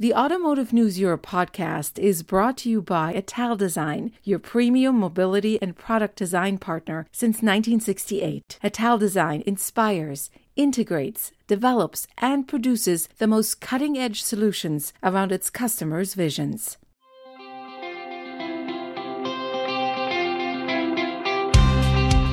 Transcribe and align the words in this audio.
The 0.00 0.14
Automotive 0.14 0.72
News 0.72 1.00
Europe 1.00 1.26
podcast 1.26 1.98
is 1.98 2.22
brought 2.22 2.56
to 2.58 2.70
you 2.70 2.80
by 2.80 3.14
Ital 3.16 3.56
Design, 3.56 4.12
your 4.22 4.38
premium 4.38 4.96
mobility 4.96 5.60
and 5.60 5.74
product 5.74 6.14
design 6.14 6.58
partner 6.58 7.08
since 7.10 7.38
1968. 7.38 8.60
Ital 8.62 8.96
Design 8.98 9.42
inspires, 9.44 10.30
integrates, 10.54 11.32
develops, 11.48 12.06
and 12.16 12.46
produces 12.46 13.08
the 13.18 13.26
most 13.26 13.60
cutting 13.60 13.98
edge 13.98 14.22
solutions 14.22 14.92
around 15.02 15.32
its 15.32 15.50
customers' 15.50 16.14
visions. 16.14 16.78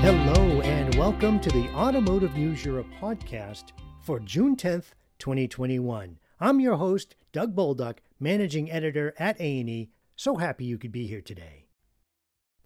Hello, 0.03 0.61
and 0.61 0.93
welcome 0.93 1.39
to 1.39 1.49
the 1.49 1.67
Automotive 1.73 2.35
News 2.35 2.63
Europe 2.63 2.91
podcast 3.01 3.71
for 4.03 4.19
June 4.19 4.55
10th, 4.55 4.91
2021. 5.17 6.19
I'm 6.37 6.59
your 6.59 6.75
host, 6.75 7.15
Doug 7.31 7.55
Bolduc, 7.55 7.99
managing 8.19 8.69
editor 8.69 9.13
at 9.17 9.39
ANE. 9.39 9.87
So 10.17 10.35
happy 10.35 10.65
you 10.65 10.77
could 10.77 10.91
be 10.91 11.07
here 11.07 11.21
today. 11.21 11.67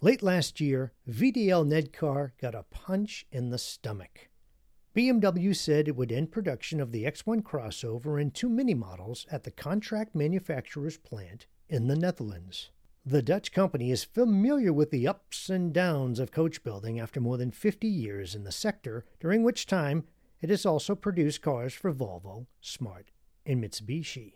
Late 0.01 0.23
last 0.23 0.59
year, 0.59 0.93
VDL 1.07 1.67
Nedcar 1.67 2.31
got 2.41 2.55
a 2.55 2.63
punch 2.63 3.27
in 3.31 3.51
the 3.51 3.59
stomach. 3.59 4.29
BMW 4.95 5.55
said 5.55 5.87
it 5.87 5.95
would 5.95 6.11
end 6.11 6.31
production 6.31 6.81
of 6.81 6.91
the 6.91 7.03
X1 7.03 7.43
crossover 7.43 8.19
and 8.19 8.33
two 8.33 8.49
mini 8.49 8.73
models 8.73 9.27
at 9.31 9.43
the 9.43 9.51
contract 9.51 10.15
manufacturer's 10.15 10.97
plant 10.97 11.45
in 11.67 11.87
the 11.87 11.95
Netherlands. 11.95 12.71
The 13.05 13.21
Dutch 13.21 13.51
company 13.51 13.91
is 13.91 14.03
familiar 14.03 14.73
with 14.73 14.89
the 14.89 15.07
ups 15.07 15.47
and 15.47 15.71
downs 15.71 16.19
of 16.19 16.31
coach 16.31 16.63
building 16.63 16.99
after 16.99 17.21
more 17.21 17.37
than 17.37 17.51
50 17.51 17.87
years 17.87 18.33
in 18.33 18.45
the 18.45 18.51
sector, 18.51 19.05
during 19.19 19.43
which 19.43 19.67
time 19.67 20.05
it 20.41 20.49
has 20.49 20.65
also 20.65 20.95
produced 20.95 21.43
cars 21.43 21.75
for 21.75 21.93
Volvo, 21.93 22.47
Smart, 22.61 23.11
and 23.49 23.63
Mitsubishi. 23.63 24.33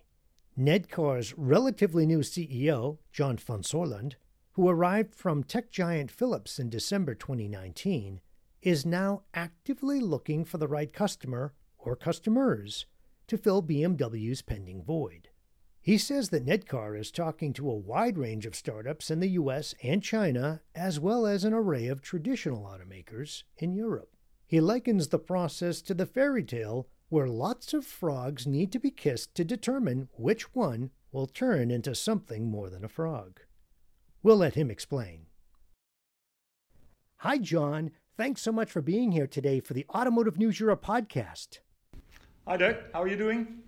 Nedcar's 0.59 1.37
relatively 1.37 2.05
new 2.05 2.19
CEO, 2.19 2.97
John 3.11 3.37
van 3.37 3.61
Soerland, 3.61 4.15
who 4.53 4.67
arrived 4.67 5.13
from 5.13 5.43
tech 5.43 5.71
giant 5.71 6.11
Philips 6.11 6.57
in 6.57 6.69
December 6.69 7.13
2019, 7.13 8.21
is 8.63 8.85
now 8.85 9.21
actively 9.33 9.99
looking 9.99 10.43
for 10.43 10.57
the 10.57 10.67
right 10.67 10.91
customer 10.91 11.53
or 11.77 11.95
customers 11.95 12.87
to 13.27 13.37
fill 13.37 13.61
BMW's 13.61 14.41
pending 14.41 14.83
void. 14.83 15.29
He 15.79 15.97
says 15.97 16.29
that 16.29 16.45
Nedcar 16.45 16.99
is 16.99 17.11
talking 17.11 17.53
to 17.53 17.69
a 17.69 17.75
wide 17.75 18.17
range 18.17 18.45
of 18.45 18.55
startups 18.55 19.11
in 19.11 19.19
the 19.19 19.29
US 19.29 19.75
and 19.83 20.01
China, 20.01 20.61
as 20.73 20.99
well 20.99 21.27
as 21.27 21.43
an 21.43 21.53
array 21.53 21.87
of 21.87 22.01
traditional 22.01 22.63
automakers 22.63 23.43
in 23.57 23.73
Europe. 23.73 24.15
He 24.47 24.59
likens 24.59 25.09
the 25.09 25.19
process 25.19 25.81
to 25.83 25.93
the 25.93 26.05
fairy 26.05 26.43
tale 26.43 26.87
where 27.13 27.27
lots 27.27 27.75
of 27.75 27.85
frogs 27.85 28.47
need 28.47 28.71
to 28.71 28.79
be 28.79 28.89
kissed 28.89 29.35
to 29.35 29.43
determine 29.43 30.09
which 30.13 30.55
one 30.55 30.89
will 31.11 31.27
turn 31.27 31.69
into 31.69 31.93
something 31.93 32.49
more 32.49 32.71
than 32.71 32.83
a 32.83 32.89
frog. 32.89 33.39
We'll 34.23 34.37
let 34.37 34.55
him 34.55 34.71
explain. 34.71 35.27
Hi, 37.17 37.37
John. 37.37 37.91
Thanks 38.17 38.41
so 38.41 38.51
much 38.51 38.71
for 38.71 38.81
being 38.81 39.11
here 39.11 39.27
today 39.27 39.59
for 39.59 39.75
the 39.75 39.85
Automotive 39.93 40.39
News 40.39 40.59
Europe 40.59 40.83
podcast. 40.83 41.59
Hi, 42.47 42.57
Doug. 42.57 42.77
How 42.93 43.03
are 43.03 43.07
you 43.07 43.15
doing? 43.15 43.59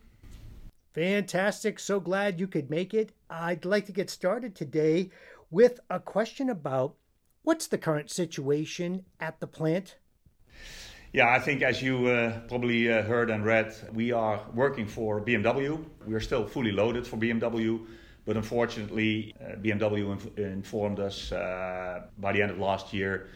Fantastic. 0.95 1.77
So 1.77 1.99
glad 1.99 2.39
you 2.39 2.47
could 2.47 2.71
make 2.71 2.95
it. 2.95 3.11
I'd 3.29 3.63
like 3.63 3.85
to 3.85 3.91
get 3.91 4.09
started 4.09 4.55
today 4.55 5.11
with 5.51 5.79
a 5.91 5.99
question 5.99 6.49
about 6.49 6.95
what's 7.43 7.67
the 7.67 7.77
current 7.77 8.09
situation 8.09 9.05
at 9.19 9.39
the 9.39 9.45
plant? 9.45 9.97
Yeah, 11.15 11.33
I 11.33 11.39
think 11.39 11.61
as 11.61 11.81
you 11.81 12.07
uh, 12.07 12.39
probably 12.49 12.91
uh, 12.91 13.01
heard 13.01 13.29
and 13.29 13.45
read, 13.45 13.73
we 13.93 14.11
are 14.11 14.41
working 14.53 14.85
for 14.85 15.21
BMW. 15.21 15.81
We 16.05 16.13
are 16.13 16.19
still 16.19 16.45
fully 16.45 16.73
loaded 16.73 17.07
for 17.07 17.15
BMW, 17.15 17.79
but 18.25 18.35
unfortunately, 18.35 19.33
uh, 19.39 19.55
BMW 19.55 20.11
inf- 20.11 20.37
informed 20.37 20.99
us 20.99 21.31
uh, 21.31 22.01
by 22.17 22.33
the 22.33 22.41
end 22.41 22.51
of 22.51 22.59
last 22.59 22.93
year 22.93 23.29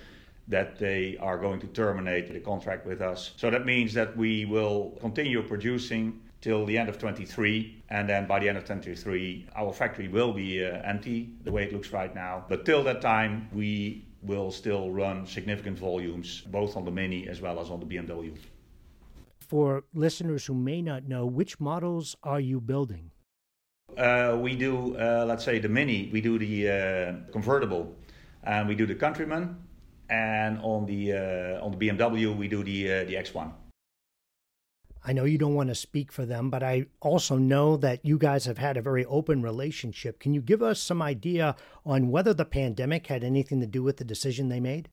that 0.49 0.77
they 0.77 1.15
are 1.21 1.37
going 1.37 1.61
to 1.61 1.67
terminate 1.67 2.33
the 2.33 2.41
contract 2.41 2.85
with 2.85 2.99
us. 3.01 3.31
So 3.37 3.49
that 3.49 3.65
means 3.65 3.93
that 3.93 4.17
we 4.17 4.43
will 4.43 4.97
continue 4.99 5.41
producing 5.41 6.19
till 6.41 6.65
the 6.65 6.77
end 6.77 6.89
of 6.89 6.97
23 6.97 7.83
and 7.89 8.09
then 8.09 8.27
by 8.27 8.39
the 8.39 8.49
end 8.49 8.57
of 8.57 8.65
23 8.65 9.47
our 9.55 9.71
factory 9.71 10.09
will 10.09 10.33
be 10.33 10.65
uh, 10.65 10.81
empty 10.83 11.29
the 11.43 11.51
way 11.51 11.63
it 11.63 11.73
looks 11.73 11.91
right 11.91 12.15
now 12.15 12.45
but 12.47 12.65
till 12.65 12.81
that 12.81 13.01
time 13.01 13.49
we 13.51 14.05
will 14.21 14.51
still 14.51 14.91
run 14.91 15.25
significant 15.25 15.77
volumes 15.77 16.41
both 16.47 16.75
on 16.75 16.85
the 16.85 16.91
mini 16.91 17.27
as 17.27 17.41
well 17.41 17.59
as 17.59 17.69
on 17.69 17.79
the 17.79 17.85
bmw 17.85 18.37
for 19.49 19.83
listeners 19.95 20.45
who 20.45 20.53
may 20.53 20.81
not 20.81 21.07
know 21.07 21.25
which 21.25 21.59
models 21.59 22.15
are 22.21 22.39
you 22.39 22.61
building? 22.61 23.09
Uh, 23.97 24.37
we 24.39 24.55
do 24.55 24.95
uh, 24.95 25.25
let's 25.27 25.43
say 25.43 25.57
the 25.57 25.67
mini 25.67 26.09
we 26.13 26.21
do 26.21 26.37
the 26.37 26.69
uh, 26.69 27.31
convertible 27.31 27.95
and 28.43 28.67
we 28.67 28.75
do 28.75 28.85
the 28.85 28.93
countryman 28.93 29.57
and 30.09 30.59
on 30.61 30.85
the 30.85 31.11
uh, 31.11 31.65
on 31.65 31.71
the 31.71 31.89
bmw 31.89 32.37
we 32.37 32.47
do 32.47 32.63
the 32.63 32.93
uh, 32.93 33.03
the 33.05 33.15
x1 33.15 33.51
I 35.03 35.13
know 35.13 35.23
you 35.23 35.37
don't 35.37 35.55
want 35.55 35.69
to 35.69 35.75
speak 35.75 36.11
for 36.11 36.25
them, 36.25 36.49
but 36.49 36.61
I 36.61 36.85
also 36.99 37.37
know 37.37 37.77
that 37.77 38.05
you 38.05 38.17
guys 38.17 38.45
have 38.45 38.57
had 38.57 38.77
a 38.77 38.81
very 38.81 39.05
open 39.05 39.41
relationship. 39.41 40.19
Can 40.19 40.33
you 40.33 40.41
give 40.41 40.61
us 40.61 40.81
some 40.81 41.01
idea 41.01 41.55
on 41.85 42.11
whether 42.11 42.33
the 42.33 42.45
pandemic 42.45 43.07
had 43.07 43.23
anything 43.23 43.61
to 43.61 43.67
do 43.67 43.81
with 43.81 43.97
the 43.97 44.03
decision 44.03 44.49
they 44.49 44.59
made? 44.59 44.89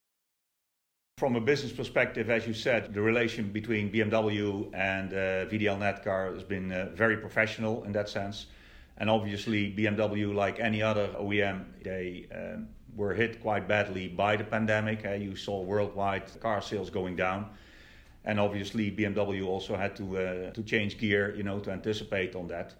From 1.17 1.35
a 1.35 1.41
business 1.41 1.71
perspective, 1.71 2.29
as 2.29 2.47
you 2.47 2.53
said, 2.53 2.93
the 2.93 3.01
relation 3.01 3.51
between 3.51 3.91
BMW 3.91 4.69
and 4.73 5.11
uh, 5.11 5.49
VDL 5.51 5.79
Nedcar 5.79 6.33
has 6.33 6.43
been 6.43 6.71
uh, 6.71 6.89
very 6.93 7.17
professional 7.17 7.83
in 7.83 7.91
that 7.93 8.07
sense. 8.07 8.45
And 8.99 9.09
obviously, 9.09 9.73
BMW, 9.73 10.33
like 10.33 10.59
any 10.59 10.81
other 10.81 11.07
OEM, 11.19 11.65
they 11.83 12.27
um, 12.33 12.67
were 12.95 13.13
hit 13.13 13.41
quite 13.41 13.67
badly 13.67 14.07
by 14.07 14.37
the 14.37 14.43
pandemic. 14.43 15.05
Uh, 15.05 15.13
you 15.13 15.35
saw 15.35 15.61
worldwide 15.61 16.39
car 16.39 16.61
sales 16.61 16.89
going 16.89 17.15
down 17.15 17.49
and 18.27 18.41
obviously 18.41 18.91
BMW 18.91 19.47
also 19.47 19.75
had 19.75 19.95
to 19.95 20.17
uh, 20.17 20.51
to 20.51 20.61
change 20.63 20.97
gear, 20.97 21.33
you 21.35 21.43
know, 21.43 21.59
to 21.59 21.71
anticipate 21.71 22.35
on 22.35 22.47
that. 22.47 22.73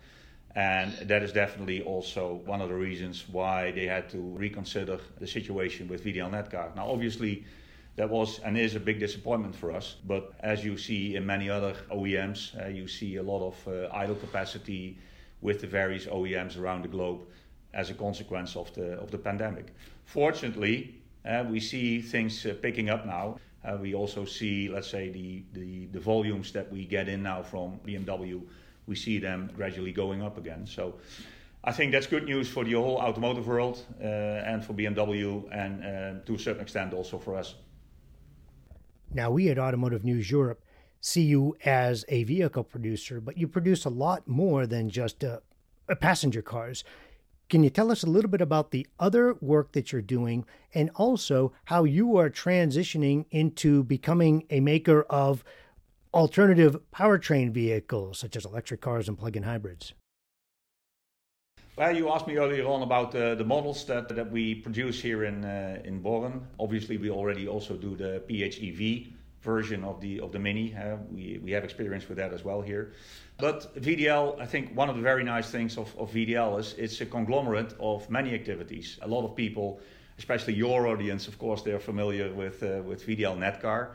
And 0.56 0.92
that 1.08 1.24
is 1.24 1.32
definitely 1.32 1.82
also 1.84 2.42
one 2.46 2.62
of 2.62 2.70
the 2.70 2.76
reasons 2.76 3.26
why 3.32 3.72
they 3.72 3.86
had 3.86 4.10
to 4.10 4.18
reconsider 4.18 5.00
the 5.20 5.28
situation 5.28 5.88
with 5.88 6.04
VDL 6.04 6.32
Nedcar. 6.32 6.76
Now, 6.76 6.90
obviously, 6.90 7.46
that 7.96 8.10
was 8.10 8.40
and 8.40 8.58
is 8.58 8.76
a 8.76 8.80
big 8.80 9.00
disappointment 9.00 9.56
for 9.56 9.72
us. 9.72 9.96
But 10.06 10.34
as 10.42 10.66
you 10.66 10.78
see 10.78 11.16
in 11.16 11.26
many 11.26 11.50
other 11.50 11.76
OEMs, 11.92 12.42
uh, 12.62 12.68
you 12.68 12.88
see 12.88 13.16
a 13.16 13.24
lot 13.24 13.42
of 13.48 13.68
uh, 13.68 13.88
idle 13.94 14.16
capacity 14.16 14.98
with 15.42 15.62
the 15.62 15.68
various 15.68 16.08
OEMs 16.08 16.60
around 16.60 16.82
the 16.82 16.90
globe 16.90 17.22
as 17.74 17.90
a 17.90 17.94
consequence 17.94 18.58
of 18.58 18.74
the 18.74 18.98
of 19.00 19.12
the 19.12 19.18
pandemic. 19.18 19.68
Fortunately, 20.06 20.96
uh, 21.24 21.46
we 21.50 21.60
see 21.60 22.02
things 22.02 22.46
uh, 22.46 22.54
picking 22.62 22.90
up 22.90 23.06
now. 23.06 23.38
We 23.76 23.94
also 23.94 24.26
see, 24.26 24.70
let's 24.70 24.90
say, 24.90 25.10
the, 25.10 25.44
the, 25.54 25.88
the 25.88 26.00
volumes 26.00 26.52
that 26.54 26.72
we 26.72 26.86
get 26.86 27.10
in 27.10 27.24
now 27.24 27.44
from 27.44 27.80
BMW, 27.86 28.42
we 28.86 28.96
see 28.96 29.20
them 29.20 29.50
gradually 29.56 29.92
going 29.92 30.22
up 30.22 30.38
again. 30.38 30.66
So 30.66 30.96
I 31.64 31.74
think 31.74 31.92
that's 31.92 32.08
good 32.08 32.24
news 32.24 32.48
for 32.48 32.64
the 32.64 32.74
whole 32.74 32.98
automotive 32.98 33.46
world 33.46 33.84
uh, 34.02 34.06
and 34.06 34.64
for 34.64 34.74
BMW 34.74 35.48
and 35.52 35.84
uh, 35.84 36.26
to 36.26 36.36
a 36.36 36.40
certain 36.40 36.62
extent 36.62 36.94
also 36.94 37.18
for 37.18 37.36
us. 37.36 37.56
Now, 39.14 39.32
we 39.32 39.50
at 39.50 39.60
Automotive 39.60 40.04
News 40.04 40.30
Europe 40.32 40.62
see 41.00 41.24
you 41.24 41.56
as 41.66 42.06
a 42.10 42.24
vehicle 42.24 42.64
producer, 42.64 43.22
but 43.22 43.38
you 43.38 43.48
produce 43.48 43.86
a 43.86 43.90
lot 43.90 44.28
more 44.28 44.66
than 44.66 44.90
just 44.90 45.24
uh, 45.24 45.40
passenger 46.00 46.42
cars. 46.42 46.84
Can 47.50 47.64
you 47.64 47.70
tell 47.70 47.92
us 47.92 48.04
a 48.04 48.10
little 48.10 48.30
bit 48.30 48.42
about 48.42 48.72
the 48.72 48.86
other 49.00 49.36
work 49.36 49.72
that 49.72 49.94
you're 49.94 50.02
doing 50.02 50.46
and 50.74 50.90
also 50.96 51.54
how 51.66 51.86
you 51.86 52.18
are 52.18 52.30
transitioning 52.30 53.26
into 53.32 53.84
becoming 53.84 54.44
a 54.50 54.60
maker 54.60 55.04
of 55.10 55.46
alternative 56.14 56.76
powertrain 56.94 57.52
vehicles 57.52 58.20
such 58.20 58.36
as 58.36 58.44
electric 58.44 58.82
cars 58.82 59.08
and 59.08 59.18
plug 59.18 59.38
in 59.38 59.44
hybrids? 59.44 59.94
Well, 61.78 61.96
you 61.96 62.10
asked 62.10 62.28
me 62.28 62.36
earlier 62.38 62.66
on 62.68 62.82
about 62.82 63.16
uh, 63.16 63.36
the 63.36 63.46
models 63.46 63.86
that, 63.86 64.10
that 64.10 64.30
we 64.30 64.56
produce 64.56 65.00
here 65.00 65.24
in, 65.24 65.46
uh, 65.46 65.80
in 65.86 66.02
Born. 66.02 66.46
Obviously, 66.60 66.98
we 66.98 67.10
already 67.12 67.48
also 67.48 67.76
do 67.76 67.96
the 67.96 68.24
PHEV 68.28 69.14
version 69.42 69.84
of 69.84 70.02
the 70.02 70.20
of 70.20 70.32
the 70.32 70.40
Mini. 70.40 70.76
Uh, 70.76 70.98
we 71.12 71.40
we 71.44 71.52
have 71.52 71.64
experience 71.64 72.08
with 72.10 72.18
that 72.18 72.34
as 72.34 72.44
well 72.44 72.62
here. 72.62 72.94
But 73.38 73.76
VDL, 73.76 74.40
I 74.42 74.46
think 74.46 74.76
one 74.76 74.90
of 74.90 74.96
the 74.96 75.02
very 75.02 75.24
nice 75.24 75.50
things 75.52 75.78
of, 75.78 75.96
of 75.98 76.12
VDL 76.12 76.60
is 76.60 76.74
it's 76.78 77.02
a 77.02 77.06
conglomerate 77.06 77.74
of 77.80 78.10
many 78.10 78.34
activities. 78.34 78.98
A 79.02 79.08
lot 79.08 79.24
of 79.24 79.36
people, 79.36 79.80
especially 80.18 80.56
your 80.56 80.88
audience, 80.88 81.28
of 81.28 81.38
course, 81.38 81.62
they're 81.62 81.80
familiar 81.80 82.34
with 82.34 82.64
uh, 82.64 82.82
with 82.84 83.06
VDL 83.06 83.38
Nedcar. 83.38 83.90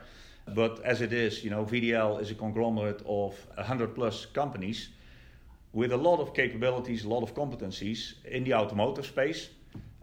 But 0.45 0.81
as 0.83 1.01
it 1.01 1.13
is, 1.13 1.43
you 1.43 1.49
know, 1.49 1.65
VDL 1.65 2.21
is 2.21 2.31
a 2.31 2.35
conglomerate 2.35 3.01
of 3.05 3.33
100 3.55 3.95
plus 3.95 4.25
companies 4.25 4.89
with 5.71 5.91
a 5.91 5.97
lot 5.97 6.19
of 6.19 6.33
capabilities, 6.33 7.05
a 7.05 7.09
lot 7.09 7.23
of 7.23 7.33
competencies 7.33 8.13
in 8.25 8.43
the 8.43 8.53
automotive 8.53 9.05
space 9.05 9.49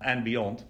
and 0.03 0.25
beyond. 0.25 0.65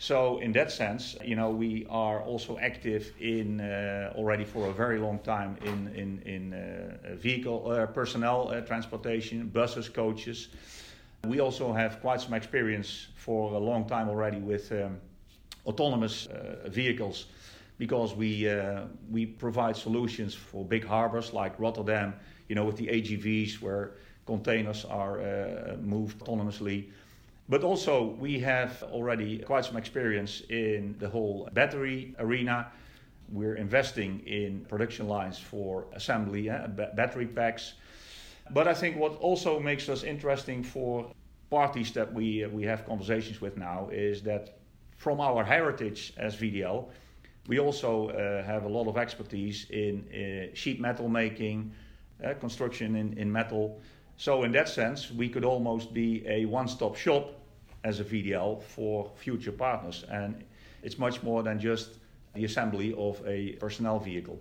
So 0.00 0.38
in 0.38 0.52
that 0.52 0.72
sense, 0.72 1.14
you 1.22 1.36
know, 1.36 1.50
we 1.50 1.86
are 1.90 2.22
also 2.22 2.56
active 2.56 3.12
in 3.20 3.60
uh, 3.60 4.14
already 4.16 4.46
for 4.46 4.66
a 4.68 4.72
very 4.72 4.98
long 4.98 5.18
time 5.18 5.58
in 5.62 5.88
in 5.94 6.22
in 6.24 6.54
uh, 6.54 7.16
vehicle 7.16 7.70
uh, 7.70 7.86
personnel 7.86 8.48
uh, 8.48 8.62
transportation, 8.62 9.48
buses, 9.48 9.90
coaches. 9.90 10.48
We 11.28 11.40
also 11.40 11.74
have 11.74 12.00
quite 12.00 12.22
some 12.22 12.32
experience 12.32 13.08
for 13.14 13.52
a 13.52 13.58
long 13.58 13.84
time 13.86 14.08
already 14.08 14.38
with 14.40 14.72
um, 14.72 14.96
autonomous 15.66 16.28
uh, 16.28 16.70
vehicles, 16.70 17.26
because 17.76 18.16
we 18.16 18.48
uh, 18.48 18.86
we 19.12 19.26
provide 19.26 19.76
solutions 19.76 20.34
for 20.34 20.64
big 20.64 20.86
harbors 20.86 21.34
like 21.34 21.60
Rotterdam. 21.60 22.14
You 22.48 22.54
know, 22.54 22.64
with 22.64 22.76
the 22.78 22.86
AGVs 22.86 23.60
where 23.60 23.90
containers 24.24 24.86
are 24.86 25.20
moved 25.82 26.20
autonomously 26.20 26.88
but 27.50 27.64
also, 27.64 28.14
we 28.20 28.38
have 28.38 28.80
already 28.92 29.38
quite 29.38 29.64
some 29.64 29.76
experience 29.76 30.42
in 30.50 30.94
the 31.00 31.08
whole 31.08 31.48
battery 31.52 32.14
arena. 32.20 32.68
We're 33.28 33.56
investing 33.56 34.20
in 34.20 34.64
production 34.68 35.08
lines 35.08 35.36
for 35.36 35.86
assembly, 35.92 36.48
uh, 36.48 36.68
battery 36.68 37.26
packs. 37.26 37.74
But 38.52 38.68
I 38.68 38.74
think 38.74 38.96
what 38.96 39.16
also 39.16 39.58
makes 39.58 39.88
us 39.88 40.04
interesting 40.04 40.62
for 40.62 41.10
parties 41.50 41.90
that 41.94 42.14
we, 42.14 42.44
uh, 42.44 42.48
we 42.50 42.62
have 42.62 42.86
conversations 42.86 43.40
with 43.40 43.56
now 43.56 43.88
is 43.90 44.22
that 44.22 44.60
from 44.96 45.20
our 45.20 45.42
heritage 45.42 46.12
as 46.18 46.36
VDL, 46.36 46.84
we 47.48 47.58
also 47.58 48.10
uh, 48.10 48.44
have 48.44 48.62
a 48.62 48.68
lot 48.68 48.86
of 48.86 48.96
expertise 48.96 49.66
in 49.70 50.04
uh, 50.14 50.54
sheet 50.54 50.80
metal 50.80 51.08
making, 51.08 51.72
uh, 52.24 52.34
construction 52.34 52.94
in, 52.94 53.18
in 53.18 53.32
metal. 53.32 53.80
So, 54.18 54.44
in 54.44 54.52
that 54.52 54.68
sense, 54.68 55.10
we 55.10 55.28
could 55.28 55.44
almost 55.44 55.92
be 55.92 56.22
a 56.28 56.44
one 56.44 56.68
stop 56.68 56.94
shop 56.94 57.39
as 57.84 58.00
a 58.00 58.04
VDL 58.04 58.62
for 58.62 59.10
future 59.16 59.52
partners. 59.52 60.04
And 60.10 60.44
it's 60.82 60.98
much 60.98 61.22
more 61.22 61.42
than 61.42 61.58
just 61.58 61.98
the 62.34 62.44
assembly 62.44 62.94
of 62.96 63.22
a 63.26 63.52
personnel 63.52 63.98
vehicle. 63.98 64.38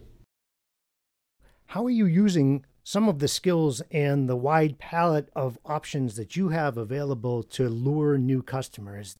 How 1.67 1.85
are 1.85 1.91
you 1.91 2.05
using 2.05 2.65
some 2.83 3.07
of 3.07 3.19
the 3.19 3.27
skills 3.27 3.81
and 3.91 4.27
the 4.27 4.35
wide 4.35 4.79
palette 4.79 5.29
of 5.35 5.59
options 5.65 6.15
that 6.15 6.35
you 6.35 6.49
have 6.49 6.77
available 6.77 7.43
to 7.43 7.69
lure 7.69 8.17
new 8.17 8.41
customers? 8.41 9.15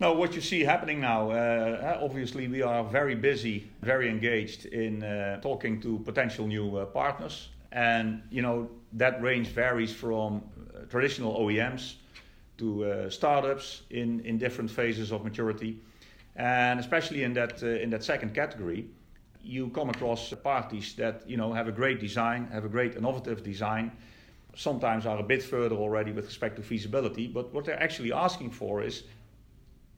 Now, 0.00 0.14
what 0.14 0.34
you 0.34 0.40
see 0.40 0.62
happening 0.64 1.00
now, 1.00 1.30
uh, 1.30 1.98
obviously, 2.02 2.48
we 2.48 2.62
are 2.62 2.82
very 2.82 3.14
busy, 3.14 3.70
very 3.82 4.08
engaged 4.08 4.66
in 4.66 5.02
uh, 5.02 5.40
talking 5.40 5.80
to 5.82 5.98
potential 6.00 6.46
new 6.46 6.76
uh, 6.76 6.86
partners. 6.86 7.50
And, 7.70 8.22
you 8.30 8.42
know, 8.42 8.68
that 8.94 9.22
range 9.22 9.48
varies 9.48 9.94
from 9.94 10.42
uh, 10.74 10.86
traditional 10.86 11.38
OEMs 11.38 11.94
to 12.62 12.84
uh, 12.84 13.10
startups 13.10 13.82
in, 13.90 14.20
in 14.20 14.38
different 14.38 14.70
phases 14.70 15.10
of 15.10 15.24
maturity. 15.24 15.80
And 16.36 16.78
especially 16.78 17.24
in 17.24 17.32
that, 17.34 17.60
uh, 17.62 17.66
in 17.66 17.90
that 17.90 18.04
second 18.04 18.34
category, 18.34 18.86
you 19.42 19.68
come 19.70 19.90
across 19.90 20.32
parties 20.44 20.94
that 20.94 21.28
you 21.28 21.36
know, 21.36 21.52
have 21.52 21.66
a 21.66 21.72
great 21.72 21.98
design, 22.00 22.48
have 22.52 22.64
a 22.64 22.68
great 22.68 22.94
innovative 22.94 23.42
design, 23.42 23.90
sometimes 24.54 25.06
are 25.06 25.18
a 25.18 25.22
bit 25.24 25.42
further 25.42 25.74
already 25.74 26.12
with 26.12 26.24
respect 26.26 26.54
to 26.56 26.62
feasibility. 26.62 27.26
But 27.26 27.52
what 27.52 27.64
they're 27.64 27.82
actually 27.82 28.12
asking 28.12 28.50
for 28.50 28.82
is 28.82 29.02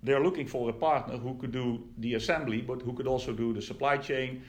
they're 0.02 0.24
looking 0.24 0.46
for 0.46 0.70
a 0.70 0.72
partner 0.72 1.18
who 1.18 1.34
could 1.34 1.52
do 1.52 1.82
the 1.98 2.14
assembly, 2.14 2.62
but 2.62 2.80
who 2.80 2.94
could 2.94 3.06
also 3.06 3.32
do 3.32 3.52
the 3.52 3.60
supply 3.60 3.98
chain, 3.98 4.42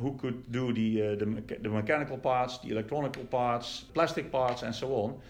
who 0.00 0.16
could 0.16 0.50
do 0.50 0.72
the, 0.72 1.02
uh, 1.02 1.14
the, 1.16 1.26
the, 1.62 1.68
mechanical 1.68 2.18
parts, 2.18 2.58
the 2.58 2.70
electronical 2.70 3.24
parts, 3.24 3.84
plastic 3.94 4.32
parts, 4.32 4.62
and 4.62 4.74
so 4.74 4.88
on. 4.94 5.20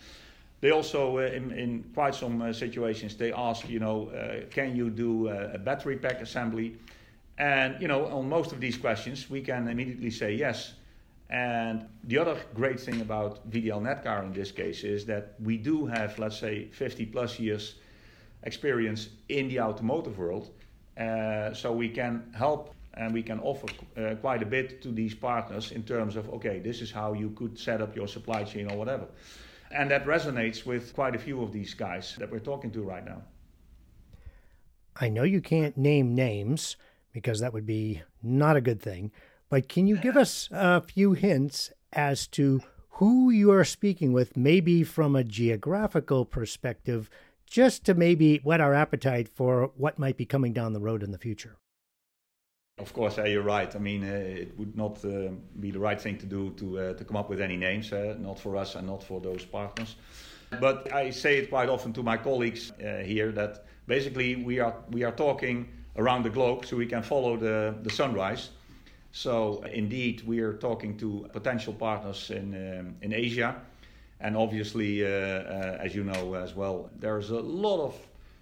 They 0.64 0.70
also, 0.70 1.18
uh, 1.18 1.20
in, 1.20 1.52
in 1.52 1.84
quite 1.92 2.14
some 2.14 2.40
uh, 2.40 2.50
situations, 2.54 3.16
they 3.16 3.34
ask, 3.34 3.68
you 3.68 3.80
know, 3.80 4.08
uh, 4.08 4.48
can 4.48 4.74
you 4.74 4.88
do 4.88 5.28
a 5.28 5.58
battery 5.58 5.98
pack 5.98 6.22
assembly? 6.22 6.78
And, 7.36 7.76
you 7.82 7.86
know, 7.86 8.06
on 8.06 8.30
most 8.30 8.50
of 8.50 8.60
these 8.60 8.78
questions, 8.78 9.28
we 9.28 9.42
can 9.42 9.68
immediately 9.68 10.10
say 10.10 10.32
yes. 10.32 10.72
And 11.28 11.84
the 12.04 12.16
other 12.16 12.38
great 12.54 12.80
thing 12.80 13.02
about 13.02 13.46
VDL 13.50 13.82
Nedcar 13.82 14.24
in 14.24 14.32
this 14.32 14.50
case 14.50 14.84
is 14.84 15.04
that 15.04 15.34
we 15.38 15.58
do 15.58 15.84
have, 15.84 16.18
let's 16.18 16.38
say, 16.38 16.68
50 16.68 17.04
plus 17.12 17.38
years 17.38 17.74
experience 18.44 19.10
in 19.28 19.48
the 19.48 19.60
automotive 19.60 20.16
world. 20.16 20.48
Uh, 20.96 21.52
so 21.52 21.72
we 21.72 21.90
can 21.90 22.32
help 22.34 22.74
and 22.94 23.12
we 23.12 23.22
can 23.22 23.38
offer 23.40 23.66
uh, 23.98 24.14
quite 24.14 24.42
a 24.42 24.46
bit 24.46 24.80
to 24.80 24.88
these 24.92 25.14
partners 25.14 25.72
in 25.72 25.82
terms 25.82 26.16
of, 26.16 26.26
okay, 26.30 26.58
this 26.58 26.80
is 26.80 26.90
how 26.90 27.12
you 27.12 27.28
could 27.36 27.58
set 27.58 27.82
up 27.82 27.94
your 27.94 28.08
supply 28.08 28.44
chain 28.44 28.70
or 28.70 28.78
whatever. 28.78 29.06
And 29.74 29.90
that 29.90 30.06
resonates 30.06 30.64
with 30.64 30.94
quite 30.94 31.16
a 31.16 31.18
few 31.18 31.42
of 31.42 31.52
these 31.52 31.74
guys 31.74 32.14
that 32.18 32.30
we're 32.30 32.38
talking 32.38 32.70
to 32.70 32.82
right 32.82 33.04
now. 33.04 33.22
I 34.96 35.08
know 35.08 35.24
you 35.24 35.40
can't 35.40 35.76
name 35.76 36.14
names 36.14 36.76
because 37.12 37.40
that 37.40 37.52
would 37.52 37.66
be 37.66 38.02
not 38.22 38.56
a 38.56 38.60
good 38.60 38.80
thing, 38.80 39.10
but 39.48 39.68
can 39.68 39.88
you 39.88 39.96
give 39.96 40.16
us 40.16 40.48
a 40.52 40.80
few 40.80 41.14
hints 41.14 41.72
as 41.92 42.28
to 42.28 42.60
who 42.90 43.30
you 43.30 43.50
are 43.50 43.64
speaking 43.64 44.12
with, 44.12 44.36
maybe 44.36 44.84
from 44.84 45.16
a 45.16 45.24
geographical 45.24 46.24
perspective, 46.24 47.10
just 47.44 47.84
to 47.84 47.94
maybe 47.94 48.38
whet 48.38 48.60
our 48.60 48.74
appetite 48.74 49.28
for 49.28 49.72
what 49.76 49.98
might 49.98 50.16
be 50.16 50.24
coming 50.24 50.52
down 50.52 50.72
the 50.72 50.80
road 50.80 51.02
in 51.02 51.10
the 51.10 51.18
future? 51.18 51.56
Of 52.78 52.92
course, 52.92 53.18
you're 53.18 53.42
right. 53.42 53.74
I 53.74 53.78
mean, 53.78 54.02
uh, 54.02 54.12
it 54.42 54.58
would 54.58 54.76
not 54.76 55.04
uh, 55.04 55.30
be 55.60 55.70
the 55.70 55.78
right 55.78 56.00
thing 56.00 56.18
to 56.18 56.26
do 56.26 56.50
to 56.56 56.78
uh, 56.78 56.94
to 56.94 57.04
come 57.04 57.16
up 57.16 57.30
with 57.30 57.40
any 57.40 57.56
names, 57.56 57.92
not 58.18 58.38
for 58.38 58.56
us 58.56 58.74
and 58.74 58.86
not 58.86 59.02
for 59.02 59.20
those 59.20 59.44
partners. 59.44 59.94
But 60.60 60.92
I 60.92 61.10
say 61.10 61.38
it 61.38 61.50
quite 61.50 61.68
often 61.68 61.92
to 61.92 62.02
my 62.02 62.16
colleagues 62.16 62.72
here 63.04 63.32
that 63.32 63.64
basically 63.86 64.36
we 64.36 64.58
are 64.58 64.74
we 64.90 65.04
are 65.04 65.12
talking 65.12 65.68
around 65.96 66.24
the 66.24 66.30
globe, 66.30 66.66
so 66.66 66.76
we 66.76 66.86
can 66.86 67.02
follow 67.02 67.36
the 67.36 67.74
the 67.82 67.90
sunrise. 67.90 68.50
So 69.12 69.62
indeed, 69.72 70.22
we 70.26 70.40
are 70.40 70.54
talking 70.54 70.98
to 70.98 71.28
potential 71.32 71.74
partners 71.74 72.30
in 72.30 72.54
um, 72.54 72.96
in 73.02 73.12
Asia, 73.12 73.54
and 74.18 74.36
obviously, 74.36 75.04
as 75.84 75.94
you 75.94 76.02
know 76.02 76.34
as 76.34 76.56
well, 76.56 76.90
there's 77.00 77.30
a 77.30 77.40
lot 77.40 77.80
of 77.84 77.94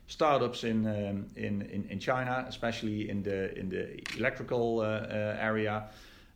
startups 0.06 0.64
in, 0.64 0.86
um, 0.86 1.26
in, 1.36 1.62
in, 1.62 1.86
in 1.88 1.98
China, 1.98 2.44
especially 2.48 3.08
in 3.08 3.22
the, 3.22 3.56
in 3.58 3.68
the 3.68 4.02
electrical 4.16 4.80
uh, 4.80 4.84
uh, 4.84 5.36
area. 5.40 5.84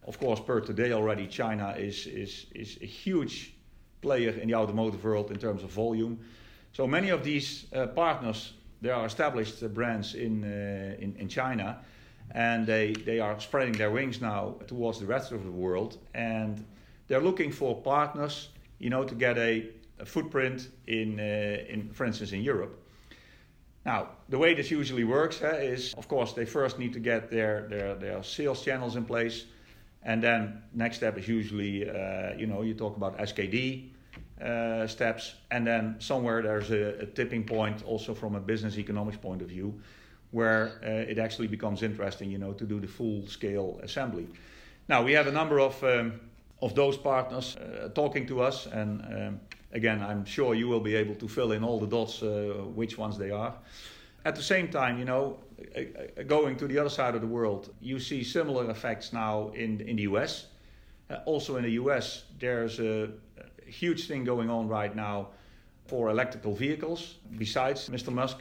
Of 0.07 0.19
course, 0.19 0.41
per 0.41 0.61
today 0.61 0.93
already, 0.93 1.27
China 1.27 1.75
is, 1.77 2.07
is, 2.07 2.47
is 2.55 2.79
a 2.81 2.87
huge 2.87 3.55
player 4.01 4.31
in 4.31 4.49
the 4.49 4.55
automotive 4.55 5.03
world 5.03 5.31
in 5.31 5.39
terms 5.39 5.63
of 5.63 5.71
volume. 5.71 6.19
So 6.73 6.87
many 6.87 7.11
of 7.11 7.25
these 7.25 7.67
uh, 7.73 7.87
partners, 7.89 8.53
they 8.83 8.91
are 8.91 9.07
established 9.07 9.63
uh, 9.63 9.69
brands 9.69 10.15
in, 10.15 10.45
uh, 10.45 11.03
in, 11.03 11.17
in 11.17 11.29
China, 11.29 11.79
and 12.33 12.67
they, 12.67 12.93
they 12.93 13.19
are 13.19 13.39
spreading 13.41 13.73
their 13.73 13.91
wings 13.91 14.21
now 14.21 14.57
towards 14.67 15.01
the 15.01 15.07
rest 15.07 15.33
of 15.33 15.45
the 15.45 15.51
world. 15.51 15.99
And 16.15 16.65
they're 17.09 17.21
looking 17.21 17.51
for 17.53 17.81
partners, 17.81 18.49
you 18.79 18.91
know, 18.91 19.05
to 19.05 19.15
get 19.15 19.39
a, 19.39 19.71
a 19.99 20.05
footprint 20.05 20.69
in, 20.87 21.19
uh, 21.19 21.73
in, 21.73 21.91
for 21.93 22.05
instance, 22.05 22.33
in 22.33 22.43
Europe. 22.43 22.79
Now, 23.87 24.09
the 24.29 24.37
way 24.37 24.53
this 24.53 24.69
usually 24.69 25.05
works 25.05 25.41
uh, 25.41 25.61
is, 25.63 25.95
of 25.95 26.09
course, 26.09 26.33
they 26.33 26.45
first 26.45 26.77
need 26.77 26.93
to 26.95 26.99
get 26.99 27.31
their, 27.31 27.69
their, 27.69 27.95
their 27.95 28.23
sales 28.25 28.65
channels 28.65 28.97
in 28.97 29.05
place. 29.05 29.45
And 30.03 30.21
then 30.21 30.61
next 30.75 30.97
step 30.97 31.17
is 31.17 31.29
usually, 31.29 31.89
uh, 31.89 32.35
you 32.37 32.49
know, 32.49 32.63
you 32.63 32.75
talk 32.75 32.97
about 32.97 33.17
SKD 33.19 33.91
uh, 34.43 34.89
steps. 34.89 35.35
And 35.53 35.65
then 35.65 35.95
somewhere 36.01 36.43
there's 36.43 36.73
a, 36.73 37.03
a, 37.03 37.07
tipping 37.07 37.45
point 37.45 37.85
also 37.85 38.13
from 38.13 38.35
a 38.35 38.41
business 38.41 38.77
economics 38.77 39.19
point 39.19 39.41
of 39.41 39.49
view 39.49 39.81
where 40.33 40.81
uh, 40.83 41.11
it 41.13 41.21
actually 41.21 41.47
becomes 41.47 41.85
interesting, 41.85 42.29
you 42.29 42.39
know, 42.39 42.53
to 42.55 42.65
do 42.65 42.81
the 42.81 42.89
full 42.89 43.25
scale 43.29 43.79
assembly. 43.85 44.27
Now, 44.89 45.05
we 45.05 45.13
have 45.13 45.29
a 45.29 45.33
number 45.33 45.61
of, 45.61 45.81
um, 45.85 46.21
of 46.61 46.75
those 46.75 46.97
partners 46.97 47.57
uh, 47.57 47.91
talking 47.95 48.27
to 48.27 48.41
us 48.41 48.67
and 48.67 49.01
um, 49.03 49.41
again, 49.73 50.03
I'm 50.03 50.25
sure 50.25 50.55
you 50.55 50.69
will 50.69 50.81
be 50.81 50.95
able 50.95 51.15
to 51.17 51.29
fill 51.29 51.53
in 51.53 51.65
all 51.65 51.81
the 51.81 51.87
dots, 51.87 52.23
uh, 52.23 52.65
which 52.75 52.99
ones 52.99 53.19
they 53.19 53.31
are. 53.31 53.55
At 54.25 54.35
the 54.35 54.43
same 54.43 54.69
time, 54.69 54.99
you 54.99 55.05
know, 55.05 55.39
going 56.27 56.57
to 56.57 56.67
the 56.67 56.79
other 56.79 56.91
side 56.91 57.15
of 57.15 57.21
the 57.21 57.27
world, 57.27 57.73
you 57.81 58.01
see 58.01 58.25
similar 58.25 58.69
effects 58.71 59.13
now 59.13 59.51
in, 59.55 59.81
in 59.83 59.97
the 59.97 60.03
US. 60.03 60.47
Uh, 61.09 61.19
also 61.27 61.57
in 61.57 61.63
the 61.63 61.71
US, 61.83 62.25
there's 62.39 62.81
a, 62.81 63.11
huge 63.69 64.07
thing 64.07 64.25
going 64.25 64.49
on 64.49 64.69
right 64.69 64.95
now 64.95 65.29
for 65.87 66.09
electrical 66.09 66.55
vehicles, 66.55 67.17
besides 67.37 67.89
Mr. 67.89 68.13
Musk. 68.13 68.39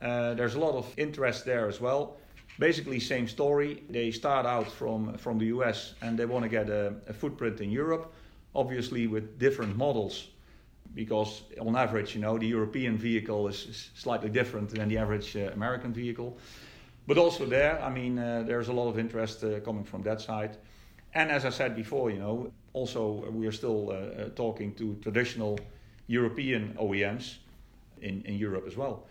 Uh, 0.00 0.34
there's 0.34 0.54
a 0.54 0.58
lot 0.58 0.74
of 0.74 0.92
interest 0.96 1.44
there 1.44 1.68
as 1.68 1.80
well. 1.80 2.16
Basically, 2.58 3.00
same 3.00 3.26
story. 3.26 3.82
They 3.88 4.10
start 4.10 4.46
out 4.46 4.70
from, 4.70 5.16
from 5.18 5.38
the 5.38 5.46
US 5.46 5.94
and 6.02 6.18
they 6.18 6.26
want 6.26 6.44
to 6.44 6.48
get 6.48 6.68
a, 6.68 6.94
a 7.08 7.12
footprint 7.12 7.60
in 7.60 7.70
Europe, 7.70 8.12
obviously 8.54 9.06
with 9.06 9.38
different 9.38 9.76
models 9.76 10.28
because 10.94 11.42
on 11.60 11.76
average, 11.76 12.14
you 12.14 12.20
know, 12.20 12.38
the 12.38 12.46
European 12.46 12.98
vehicle 12.98 13.48
is, 13.48 13.66
is 13.66 13.90
slightly 13.94 14.28
different 14.28 14.70
than 14.70 14.88
the 14.88 14.98
average 14.98 15.36
uh, 15.36 15.50
American 15.54 15.92
vehicle. 15.92 16.36
But 17.06 17.18
also 17.18 17.46
there, 17.46 17.82
I 17.82 17.90
mean, 17.90 18.18
uh, 18.18 18.44
there's 18.46 18.68
a 18.68 18.72
lot 18.72 18.88
of 18.88 18.98
interest 18.98 19.42
uh, 19.42 19.60
coming 19.60 19.84
from 19.84 20.02
that 20.02 20.20
side. 20.20 20.56
And 21.14 21.30
as 21.30 21.44
I 21.44 21.50
said 21.50 21.74
before, 21.74 22.10
you 22.10 22.18
know, 22.18 22.52
also 22.72 23.28
we 23.30 23.46
are 23.46 23.52
still 23.52 23.90
uh, 23.90 23.92
uh, 23.92 24.28
talking 24.30 24.74
to 24.74 24.94
traditional 25.02 25.58
European 26.06 26.74
OEMs 26.80 27.38
in, 28.00 28.22
in 28.24 28.34
Europe 28.34 28.64
as 28.66 28.76
well. 28.76 29.06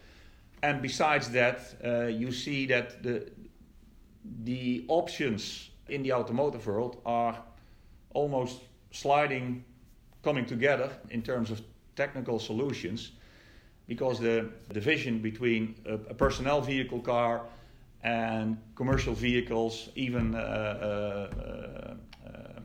and 0.63 0.81
besides 0.81 1.29
that, 1.31 1.75
uh, 1.83 2.05
you 2.05 2.31
see 2.31 2.65
that 2.67 3.01
the 3.03 3.31
the 4.43 4.85
options 4.87 5.71
in 5.89 6.03
the 6.03 6.13
automotive 6.13 6.67
world 6.67 7.01
are 7.05 7.35
almost 8.13 8.61
sliding, 8.91 9.65
coming 10.23 10.45
together 10.45 10.89
in 11.09 11.21
terms 11.21 11.51
of 11.51 11.61
technical 11.95 12.39
solutions, 12.39 13.11
because 13.87 14.19
the 14.19 14.49
division 14.71 15.19
between 15.19 15.75
a, 15.85 15.93
a 15.93 16.13
personnel 16.13 16.61
vehicle 16.61 16.99
car 16.99 17.41
and 18.03 18.57
commercial 18.75 19.13
vehicles, 19.13 19.89
even 19.95 20.35
uh, 20.35 20.37
uh, 20.39 21.95
uh, 22.27 22.59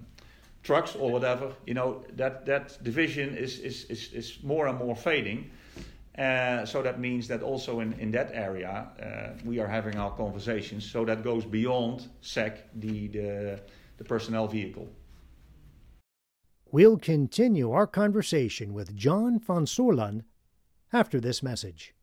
trucks 0.62 0.94
or 0.96 1.10
whatever, 1.10 1.52
you 1.66 1.74
know, 1.74 2.04
that, 2.16 2.46
that 2.46 2.82
division 2.82 3.36
is, 3.36 3.58
is, 3.58 3.84
is, 3.84 4.12
is 4.12 4.38
more 4.42 4.66
and 4.66 4.78
more 4.78 4.96
fading. 4.96 5.50
Uh, 6.18 6.64
so 6.64 6.82
that 6.82 6.98
means 6.98 7.28
that 7.28 7.42
also 7.42 7.80
in, 7.80 7.92
in 7.94 8.10
that 8.10 8.30
area 8.32 8.88
uh, 9.02 9.38
we 9.44 9.58
are 9.60 9.66
having 9.66 9.96
our 9.96 10.10
conversations. 10.16 10.90
So 10.90 11.04
that 11.04 11.22
goes 11.22 11.44
beyond 11.44 12.08
SEC, 12.22 12.66
the, 12.80 13.08
the, 13.08 13.60
the 13.98 14.04
personnel 14.04 14.48
vehicle. 14.48 14.88
We'll 16.76 16.98
continue 16.98 17.72
our 17.72 17.86
conversation 17.86 18.74
with 18.74 18.94
John 18.94 19.38
van 19.38 19.64
Soerland 19.64 20.24
after 20.92 21.18
this 21.18 21.42
message. 21.42 21.94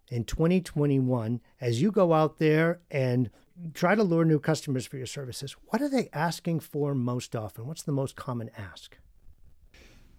In 0.09 0.25
2021, 0.25 1.41
as 1.59 1.81
you 1.81 1.91
go 1.91 2.13
out 2.13 2.39
there 2.39 2.79
and 2.89 3.29
try 3.73 3.95
to 3.95 4.03
lure 4.03 4.25
new 4.25 4.39
customers 4.39 4.85
for 4.85 4.97
your 4.97 5.05
services, 5.05 5.55
what 5.65 5.81
are 5.81 5.89
they 5.89 6.09
asking 6.13 6.61
for 6.61 6.95
most 6.95 7.35
often? 7.35 7.67
What's 7.67 7.83
the 7.83 7.91
most 7.91 8.15
common 8.15 8.49
ask? 8.57 8.97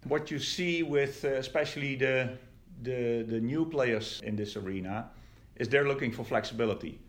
What 0.05 0.31
you 0.31 0.39
see 0.39 0.83
with 0.83 1.25
uh, 1.25 1.29
especially 1.29 1.95
the, 1.95 2.37
the, 2.83 3.23
the 3.27 3.39
new 3.39 3.65
players 3.65 4.21
in 4.23 4.35
this 4.35 4.55
arena 4.55 5.09
is 5.57 5.69
they're 5.69 5.87
looking 5.87 6.11
for 6.11 6.23
flexibility. 6.23 6.99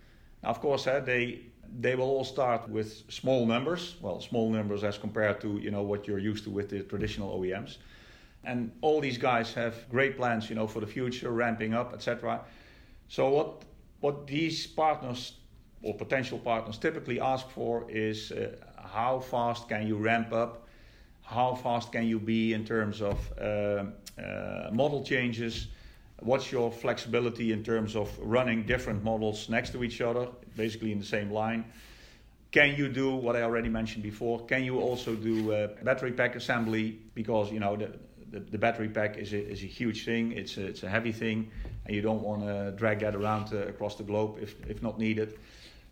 Now, 0.43 0.51
of 0.51 0.61
course, 0.61 0.87
uh, 0.87 1.01
they 1.01 1.41
they 1.81 1.97
will 1.97 2.05
all 2.05 2.25
start 2.25 2.69
with 2.69 3.03
small 3.11 3.45
numbers. 3.45 3.97
Well, 4.01 4.21
small 4.21 4.51
numbers 4.51 4.85
as 4.85 4.99
compared 4.99 5.41
to 5.41 5.59
you 5.59 5.71
know 5.71 5.83
what 5.83 6.07
you're 6.07 6.19
used 6.19 6.45
to 6.45 6.51
with 6.51 6.69
the 6.71 6.83
traditional 6.83 7.39
OEMs. 7.39 7.79
And 8.45 8.71
all 8.81 9.01
these 9.01 9.19
guys 9.19 9.53
have 9.55 9.75
great 9.91 10.17
plans, 10.17 10.49
you 10.49 10.55
know, 10.55 10.69
for 10.69 10.81
the 10.81 10.87
future, 10.87 11.31
ramping 11.33 11.75
up, 11.75 11.93
etc. 11.93 12.41
So 13.09 13.29
what 13.29 13.65
what 14.01 14.27
these 14.27 14.67
partners 14.67 15.33
or 15.83 15.95
potential 15.95 16.39
partners 16.39 16.79
typically 16.79 17.21
ask 17.21 17.49
for 17.51 17.91
is 17.91 18.33
uh, 18.33 18.57
how 18.79 19.19
fast 19.19 19.69
can 19.69 19.87
you 19.87 19.97
ramp 19.97 20.33
up 20.33 20.66
how 21.27 21.55
fast 21.55 21.91
can 21.93 22.07
you 22.07 22.21
be 22.21 22.53
in 22.53 22.65
terms 22.65 23.03
of 23.03 23.19
uh, 23.39 23.85
uh, 24.21 24.71
model 24.73 25.03
changes? 25.03 25.67
What's 26.21 26.51
your 26.53 26.71
flexibility 26.71 27.53
in 27.53 27.63
terms 27.65 27.97
of 27.97 28.17
running 28.21 28.65
different 28.65 29.03
models 29.03 29.49
next 29.49 29.71
to 29.73 29.83
each 29.83 30.01
other, 30.01 30.29
basically 30.57 30.93
in 30.93 31.01
the 31.01 31.05
same 31.05 31.31
line? 31.31 31.65
Can 32.53 32.77
you 32.77 32.89
do 32.89 33.15
what 33.17 33.37
I 33.37 33.43
already 33.43 33.69
mentioned 33.69 34.05
before? 34.05 34.47
Can 34.47 34.65
you 34.65 34.79
also 34.79 35.15
do 35.15 35.69
battery 35.83 36.13
pack 36.13 36.37
assembly? 36.37 36.99
Because 37.15 37.53
you 37.53 37.61
know 37.61 37.77
the, 37.77 37.91
the, 38.31 38.41
the, 38.41 38.59
battery 38.59 38.89
pack 38.89 39.19
is 39.19 39.33
a, 39.33 39.51
is 39.51 39.63
a 39.63 39.67
huge 39.67 40.05
thing. 40.05 40.33
It's 40.33 40.57
a, 40.57 40.67
it's 40.67 40.85
a 40.85 40.89
heavy 40.89 41.13
thing, 41.13 41.51
and 41.85 41.95
you 41.95 42.03
don't 42.03 42.23
want 42.23 42.43
to 42.43 42.73
drag 42.77 43.01
that 43.01 43.15
around 43.15 43.53
uh, 43.53 43.67
across 43.67 43.97
the 43.97 44.05
globe 44.05 44.39
if, 44.41 44.55
if 44.71 44.81
not 44.81 44.99
needed. 44.99 45.39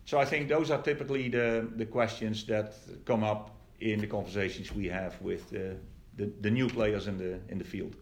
So 0.05 0.17
I 0.17 0.25
think 0.25 0.47
those 0.47 0.71
are 0.71 0.81
typically 0.81 1.29
the, 1.29 1.67
the 1.75 1.85
questions 1.85 2.45
that 2.45 2.73
come 3.05 3.23
up 3.23 3.54
in 3.79 3.99
the 3.99 4.07
conversations 4.07 4.73
we 4.73 4.87
have 4.87 5.19
with 5.21 5.49
the, 5.49 5.77
the, 6.15 6.31
the 6.41 6.51
new 6.51 6.67
players 6.67 7.07
in 7.07 7.17
the 7.17 7.39
in 7.49 7.57
the 7.57 7.63
field. 7.63 7.95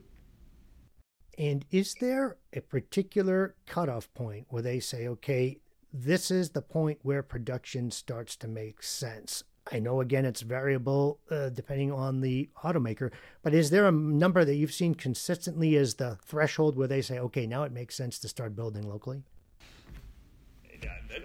And 1.37 1.65
is 1.71 1.95
there 1.95 2.37
a 2.53 2.61
particular 2.61 3.55
cutoff 3.65 4.13
point 4.13 4.45
where 4.49 4.61
they 4.61 4.79
say, 4.79 5.07
okay, 5.07 5.59
this 5.91 6.29
is 6.29 6.51
the 6.51 6.61
point 6.61 6.99
where 7.01 7.23
production 7.23 7.89
starts 7.89 8.35
to 8.37 8.47
make 8.47 8.83
sense? 8.83 9.43
I 9.71 9.79
know, 9.79 10.01
again, 10.01 10.25
it's 10.25 10.41
variable 10.41 11.19
uh, 11.31 11.49
depending 11.49 11.91
on 11.91 12.21
the 12.21 12.49
automaker, 12.63 13.11
but 13.41 13.53
is 13.53 13.69
there 13.69 13.87
a 13.87 13.91
number 13.91 14.43
that 14.43 14.55
you've 14.55 14.73
seen 14.73 14.93
consistently 14.93 15.75
as 15.77 15.95
the 15.95 16.17
threshold 16.23 16.75
where 16.75 16.87
they 16.87 17.01
say, 17.01 17.17
okay, 17.17 17.47
now 17.47 17.63
it 17.63 17.71
makes 17.71 17.95
sense 17.95 18.19
to 18.19 18.27
start 18.27 18.55
building 18.55 18.87
locally? 18.87 19.23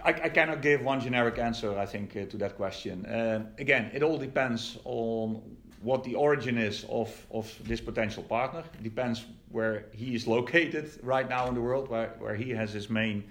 I, 0.04 0.08
I, 0.10 0.28
cannot 0.28 0.62
give 0.62 0.82
one 0.82 1.00
generic 1.00 1.38
answer, 1.38 1.78
I 1.78 1.86
think, 1.86 2.16
uh, 2.16 2.24
to 2.26 2.36
that 2.38 2.56
question. 2.56 3.06
Uh, 3.06 3.46
again, 3.58 3.90
it 3.94 4.02
all 4.02 4.18
depends 4.18 4.78
on 4.84 5.42
what 5.82 6.04
the 6.04 6.14
origin 6.14 6.58
is 6.58 6.84
of, 6.88 7.26
of 7.30 7.52
this 7.64 7.80
potential 7.80 8.22
partner. 8.22 8.64
It 8.74 8.82
depends 8.82 9.24
where 9.50 9.86
he 9.92 10.14
is 10.14 10.26
located 10.36 10.90
right 11.02 11.28
now 11.28 11.48
in 11.48 11.54
the 11.54 11.60
world, 11.60 11.88
where, 11.88 12.14
where 12.18 12.34
he 12.34 12.50
has 12.50 12.72
his 12.72 12.90
main 12.90 13.24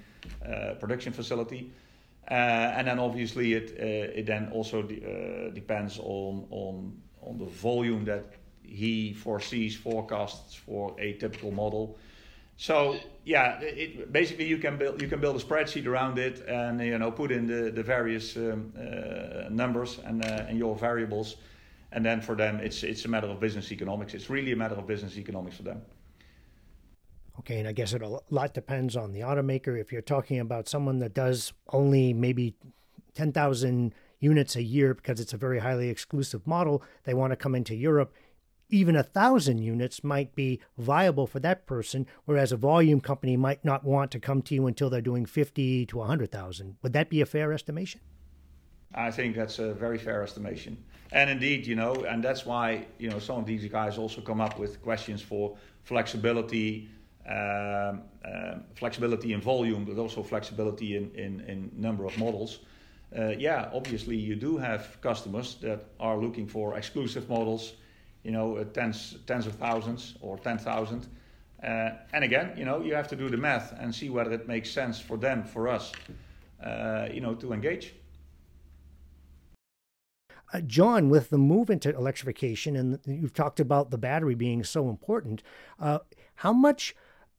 uh, 0.45 0.75
production 0.79 1.13
facility. 1.13 1.71
Uh, 2.29 2.33
and 2.33 2.87
then 2.87 2.99
obviously 2.99 3.53
it, 3.53 3.77
uh, 3.79 4.19
it 4.19 4.25
then 4.25 4.49
also 4.51 4.81
de- 4.81 5.01
uh, 5.01 5.49
depends 5.53 5.97
on, 5.99 6.45
on, 6.49 6.93
on 7.21 7.37
the 7.37 7.45
volume 7.45 8.03
that 8.05 8.25
he 8.63 9.13
foresees, 9.13 9.75
forecasts 9.75 10.53
for 10.53 10.93
a 10.99 11.13
typical 11.13 11.51
model. 11.51 11.97
So 12.57 12.97
yeah, 13.23 13.59
it, 13.61 14.11
basically 14.11 14.45
you 14.45 14.57
can 14.57 14.77
build 14.77 14.99
you 15.01 15.07
can 15.07 15.21
build 15.21 15.35
a 15.35 15.43
spreadsheet 15.43 15.85
around 15.85 16.17
it 16.17 16.43
and 16.47 16.81
you 16.81 16.97
know 16.97 17.11
put 17.11 17.31
in 17.31 17.45
the 17.45 17.71
the 17.71 17.83
various 17.83 18.35
um, 18.35 18.73
uh, 18.75 19.47
numbers 19.49 19.99
and 20.03 20.25
uh, 20.25 20.45
and 20.49 20.57
your 20.57 20.75
variables, 20.75 21.37
and 21.91 22.03
then 22.03 22.19
for 22.19 22.35
them 22.35 22.59
it's 22.59 22.83
it's 22.83 23.05
a 23.05 23.07
matter 23.07 23.27
of 23.27 23.39
business 23.39 23.71
economics. 23.71 24.15
It's 24.15 24.29
really 24.29 24.51
a 24.53 24.55
matter 24.55 24.75
of 24.75 24.87
business 24.87 25.17
economics 25.17 25.57
for 25.57 25.63
them. 25.63 25.81
Okay, 27.39 27.59
and 27.59 27.67
I 27.67 27.73
guess 27.73 27.93
it 27.93 28.01
a 28.01 28.19
lot 28.31 28.55
depends 28.55 28.95
on 28.95 29.13
the 29.13 29.19
automaker. 29.19 29.79
If 29.79 29.91
you're 29.91 30.01
talking 30.01 30.39
about 30.39 30.67
someone 30.67 30.97
that 30.99 31.13
does 31.13 31.53
only 31.69 32.11
maybe 32.11 32.55
ten 33.13 33.31
thousand 33.31 33.93
units 34.19 34.55
a 34.55 34.63
year 34.63 34.95
because 34.95 35.19
it's 35.19 35.33
a 35.33 35.37
very 35.37 35.59
highly 35.59 35.89
exclusive 35.89 36.47
model, 36.47 36.81
they 37.03 37.13
want 37.13 37.31
to 37.33 37.37
come 37.37 37.53
into 37.53 37.75
Europe 37.75 38.15
even 38.69 38.95
a 38.95 39.03
thousand 39.03 39.59
units 39.59 40.03
might 40.03 40.36
be 40.36 40.59
viable 40.77 41.27
for 41.27 41.39
that 41.39 41.65
person, 41.65 42.05
whereas 42.25 42.51
a 42.51 42.57
volume 42.57 43.00
company 43.00 43.38
might 43.38 43.63
not 43.63 43.83
want 43.83 44.12
to 44.12 44.19
come 44.19 44.41
to 44.43 44.55
you 44.55 44.67
until 44.67 44.89
they're 44.89 45.01
doing 45.01 45.25
50 45.25 45.86
to 45.86 45.97
100,000. 45.97 46.77
Would 46.81 46.93
that 46.93 47.09
be 47.09 47.21
a 47.21 47.25
fair 47.25 47.53
estimation? 47.53 48.01
I 48.93 49.12
think 49.12 49.36
that's 49.36 49.59
a 49.59 49.74
very 49.74 49.97
fair 49.97 50.24
estimation. 50.24 50.83
And 51.12 51.29
indeed, 51.29 51.67
you 51.67 51.75
know, 51.75 52.05
and 52.05 52.24
that's 52.24 52.45
why, 52.45 52.88
you 52.97 53.09
know, 53.09 53.19
some 53.19 53.38
of 53.39 53.45
these 53.45 53.65
guys 53.67 53.97
also 53.97 54.21
come 54.21 54.41
up 54.41 54.57
with 54.59 54.81
questions 54.81 55.21
for 55.21 55.57
flexibility, 55.83 56.89
um, 57.29 58.01
um, 58.25 58.63
flexibility 58.75 59.33
in 59.33 59.41
volume, 59.41 59.86
but 59.86 59.97
also 59.97 60.24
flexibility 60.24 60.95
in, 60.95 61.12
in, 61.15 61.41
in 61.41 61.71
number 61.75 62.05
of 62.05 62.17
models. 62.17 62.59
uh, 63.15 63.29
yeah, 63.38 63.69
obviously 63.74 64.15
you 64.15 64.36
do 64.36 64.57
have 64.57 65.00
customers 65.01 65.55
that 65.62 65.86
are 66.00 66.17
looking 66.17 66.47
for 66.47 66.77
exclusive 66.77 67.29
models, 67.29 67.74
you 68.27 68.34
know, 68.34 68.57
uh, 68.57 68.65
tens 68.65 69.15
tens 69.25 69.48
of 69.48 69.55
thousands 69.55 70.15
or 70.19 70.38
ten 70.38 70.57
thousand. 70.57 71.07
Uh, 71.63 71.91
and 72.12 72.25
again, 72.25 72.53
you 72.57 72.65
know, 72.65 72.81
you 72.81 72.93
have 72.93 73.07
to 73.07 73.15
do 73.15 73.29
the 73.29 73.38
math 73.38 73.74
and 73.79 73.96
see 73.96 74.10
whether 74.10 74.34
it 74.34 74.48
makes 74.50 74.69
sense 74.69 75.00
for 75.00 75.15
them, 75.17 75.46
for 75.46 75.69
us, 75.69 75.93
uh, 76.62 77.07
you 77.12 77.22
know, 77.22 77.34
to 77.34 77.53
engage. 77.53 77.96
Uh, 80.53 80.60
John, 80.60 81.10
with 81.10 81.29
the 81.29 81.38
move 81.38 81.69
into 81.69 81.89
electrification, 81.96 82.75
and 82.75 83.00
you've 83.05 83.34
talked 83.34 83.62
about 83.62 83.91
the 83.91 83.98
battery 83.98 84.36
being 84.36 84.63
so 84.63 84.89
important, 84.89 85.41
uh, 85.79 86.00
how 86.36 86.51
much 86.51 86.96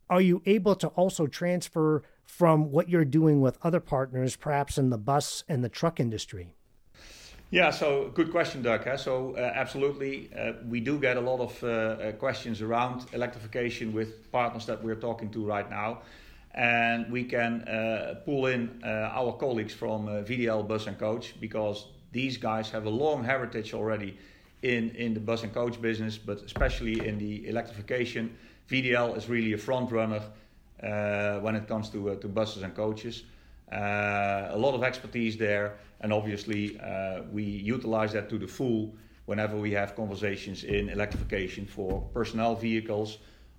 are 0.09 0.23
you 0.23 0.43
able 0.47 0.75
to 0.75 0.89
also 0.89 1.27
transfer 1.27 2.03
from 2.25 2.71
what 2.71 2.89
you're 2.89 3.05
doing 3.05 3.43
with 3.43 3.59
other 3.63 3.81
partners, 3.81 4.37
perhaps 4.37 4.79
in 4.79 4.89
the 4.89 4.99
bus 4.99 5.45
and 5.49 5.63
the 5.63 5.69
truck 5.69 6.01
industry? 6.01 6.55
Yeah, 7.51 7.71
so 7.71 8.11
good 8.13 8.31
question, 8.31 8.61
Doug. 8.61 8.87
So, 8.99 9.35
uh, 9.35 9.53
absolutely, 9.55 10.29
uh, 10.39 10.53
we 10.69 10.81
do 10.81 10.99
get 10.99 11.17
a 11.17 11.21
lot 11.21 11.41
of 11.41 11.65
uh, 11.65 11.67
uh 11.67 12.13
questions 12.13 12.61
around 12.61 13.07
electrification 13.15 13.95
with 13.95 14.31
partners 14.31 14.67
that 14.67 14.85
we're 14.85 15.01
talking 15.01 15.31
to 15.31 15.47
right 15.47 15.71
now. 15.71 16.03
And 16.55 17.11
we 17.11 17.25
can 17.25 17.63
uh, 17.63 18.21
pull 18.27 18.47
in 18.47 18.83
uh, 18.85 19.19
our 19.19 19.33
colleagues 19.33 19.73
from 19.73 20.09
VDL 20.09 20.69
Bus 20.69 20.89
and 20.89 20.99
Coach 20.99 21.41
because 21.41 21.87
these 22.13 22.37
guys 22.37 22.69
have 22.71 22.85
a 22.85 22.91
long 22.91 23.25
heritage 23.25 23.73
already 23.73 24.19
in, 24.63 24.91
in 24.91 25.15
the 25.15 25.21
bus 25.21 25.43
and 25.43 25.55
coach 25.55 25.81
business, 25.81 26.19
but 26.19 26.43
especially 26.43 27.07
in 27.07 27.19
the 27.19 27.49
electrification. 27.49 28.37
VDL 28.69 29.17
is 29.17 29.29
really 29.29 29.55
a 29.55 29.59
front 29.59 29.91
runner 29.91 30.23
when 31.41 31.55
it 31.57 31.67
comes 31.67 31.89
to, 31.91 32.15
to 32.17 32.29
buses 32.29 32.63
and 32.63 32.75
coaches. 32.75 33.23
Uh, 33.73 34.49
a 34.51 34.57
lot 34.57 34.75
of 34.75 34.83
expertise 34.83 35.37
there, 35.37 35.79
and 36.01 36.13
obviously 36.13 36.79
uh, 36.81 37.23
we 37.31 37.43
utilize 37.43 38.13
that 38.13 38.29
to 38.31 38.39
the 38.39 38.47
full 38.47 38.95
whenever 39.27 39.57
we 39.57 39.71
have 39.73 39.95
conversations 39.95 40.65
in 40.65 40.89
electrification 40.89 41.67
for 41.67 42.01
personnel 42.15 42.55
vehicles 42.55 43.19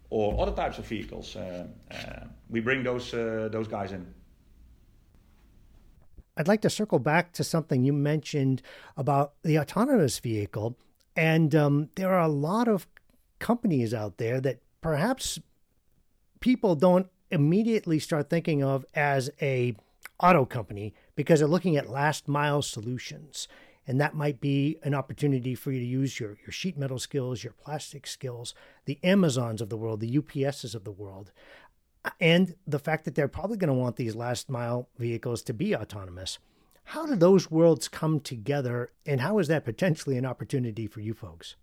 or 0.09 0.41
other 0.41 0.51
types 0.51 0.79
of 0.79 0.85
vehicles. 0.87 1.35
Uh, 1.35 1.67
we 2.49 2.59
bring 2.59 2.81
those, 2.81 3.11
those 3.11 3.67
guys 3.67 3.91
in. 3.91 4.11
I'd 6.35 6.47
like 6.47 6.61
to 6.61 6.69
circle 6.69 6.99
back 6.99 7.33
to 7.33 7.43
something 7.43 7.83
you 7.83 7.93
mentioned 7.93 8.61
about 8.95 9.33
the 9.43 9.59
autonomous 9.59 10.17
vehicle. 10.19 10.77
And 11.15 11.53
um, 11.53 11.89
there 11.95 12.13
are 12.13 12.21
a 12.21 12.29
lot 12.29 12.69
of 12.69 12.87
companies 13.39 13.93
out 13.93 14.17
there 14.17 14.39
that 14.39 14.59
perhaps 14.81 15.37
people 16.39 16.75
don't 16.75 17.07
immediately 17.29 17.99
start 17.99 18.29
thinking 18.29 18.63
of 18.63 18.85
as 18.95 19.29
a 19.41 19.75
auto 20.19 20.45
company 20.45 20.93
because 21.15 21.39
they're 21.39 21.47
looking 21.47 21.77
at 21.77 21.89
last 21.89 22.27
mile 22.27 22.61
solutions 22.61 23.47
and 23.87 23.99
that 23.99 24.13
might 24.13 24.39
be 24.39 24.77
an 24.83 24.93
opportunity 24.93 25.55
for 25.55 25.71
you 25.71 25.79
to 25.79 25.85
use 25.85 26.19
your, 26.19 26.37
your 26.45 26.51
sheet 26.51 26.77
metal 26.77 26.99
skills 26.99 27.43
your 27.43 27.53
plastic 27.53 28.05
skills 28.05 28.53
the 28.85 28.99
amazons 29.03 29.61
of 29.61 29.69
the 29.69 29.77
world 29.77 29.99
the 29.99 30.17
ups's 30.17 30.75
of 30.75 30.83
the 30.83 30.91
world 30.91 31.31
and 32.19 32.55
the 32.65 32.79
fact 32.79 33.05
that 33.05 33.15
they're 33.15 33.27
probably 33.27 33.57
going 33.57 33.69
to 33.69 33.73
want 33.73 33.95
these 33.95 34.15
last 34.15 34.49
mile 34.49 34.89
vehicles 34.97 35.41
to 35.43 35.53
be 35.53 35.75
autonomous. 35.75 36.39
How 36.85 37.05
do 37.05 37.15
those 37.15 37.51
worlds 37.51 37.87
come 37.87 38.19
together, 38.19 38.91
and 39.05 39.21
how 39.21 39.39
is 39.39 39.47
that 39.49 39.65
potentially 39.65 40.17
an 40.17 40.25
opportunity 40.25 40.87
for 40.87 41.01
you 41.01 41.13
folks? 41.13 41.55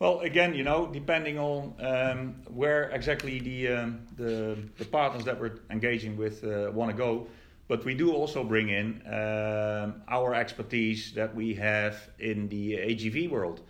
Well, 0.00 0.20
again, 0.20 0.54
you 0.54 0.64
know, 0.64 0.88
depending 0.92 1.38
on 1.38 1.74
um, 1.78 2.34
where 2.48 2.90
exactly 2.90 3.38
the, 3.38 3.68
um, 3.68 4.00
the, 4.16 4.58
the 4.76 4.84
partners 4.84 5.24
that 5.24 5.40
we're 5.40 5.60
engaging 5.70 6.16
with 6.16 6.42
uh, 6.42 6.70
want 6.72 6.90
to 6.90 6.96
go, 6.96 7.28
but 7.68 7.84
we 7.84 7.94
do 7.94 8.12
also 8.12 8.44
bring 8.44 8.68
in 8.68 9.00
um, 9.06 10.02
our 10.08 10.34
expertise 10.34 11.12
that 11.12 11.34
we 11.34 11.54
have 11.54 12.10
in 12.18 12.48
the 12.48 12.74
AGV 12.74 13.30
world. 13.30 13.60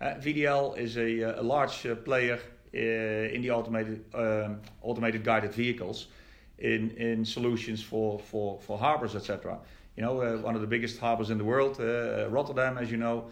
Uh, 0.00 0.14
VDL 0.14 0.76
is 0.76 0.96
a, 0.96 1.20
a 1.40 1.42
large 1.42 1.86
uh, 1.86 1.94
player 1.94 2.38
uh, 2.74 3.34
in 3.34 3.42
the 3.42 3.50
automated 3.50 4.04
um, 4.14 4.60
automated 4.82 5.22
guided 5.22 5.52
vehicles 5.52 6.08
in 6.58 6.90
in 6.96 7.24
solutions 7.24 7.82
for 7.82 8.18
for 8.18 8.58
for 8.60 8.78
harbors 8.78 9.14
etc 9.14 9.58
you 9.96 10.02
know 10.02 10.20
uh, 10.20 10.36
one 10.38 10.54
of 10.54 10.60
the 10.60 10.66
biggest 10.66 10.98
harbors 10.98 11.30
in 11.30 11.38
the 11.38 11.44
world 11.44 11.80
uh, 11.80 12.28
rotterdam 12.30 12.78
as 12.78 12.90
you 12.90 12.96
know. 12.96 13.24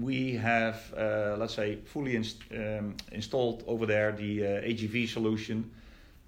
We 0.00 0.34
have 0.36 0.92
uh, 0.96 1.36
let's 1.38 1.54
say 1.54 1.76
fully 1.84 2.16
inst- 2.16 2.42
um, 2.52 2.96
installed 3.12 3.62
over 3.66 3.86
there 3.86 4.12
the 4.12 4.44
uh, 4.44 4.68
agv 4.68 5.08
solution 5.08 5.70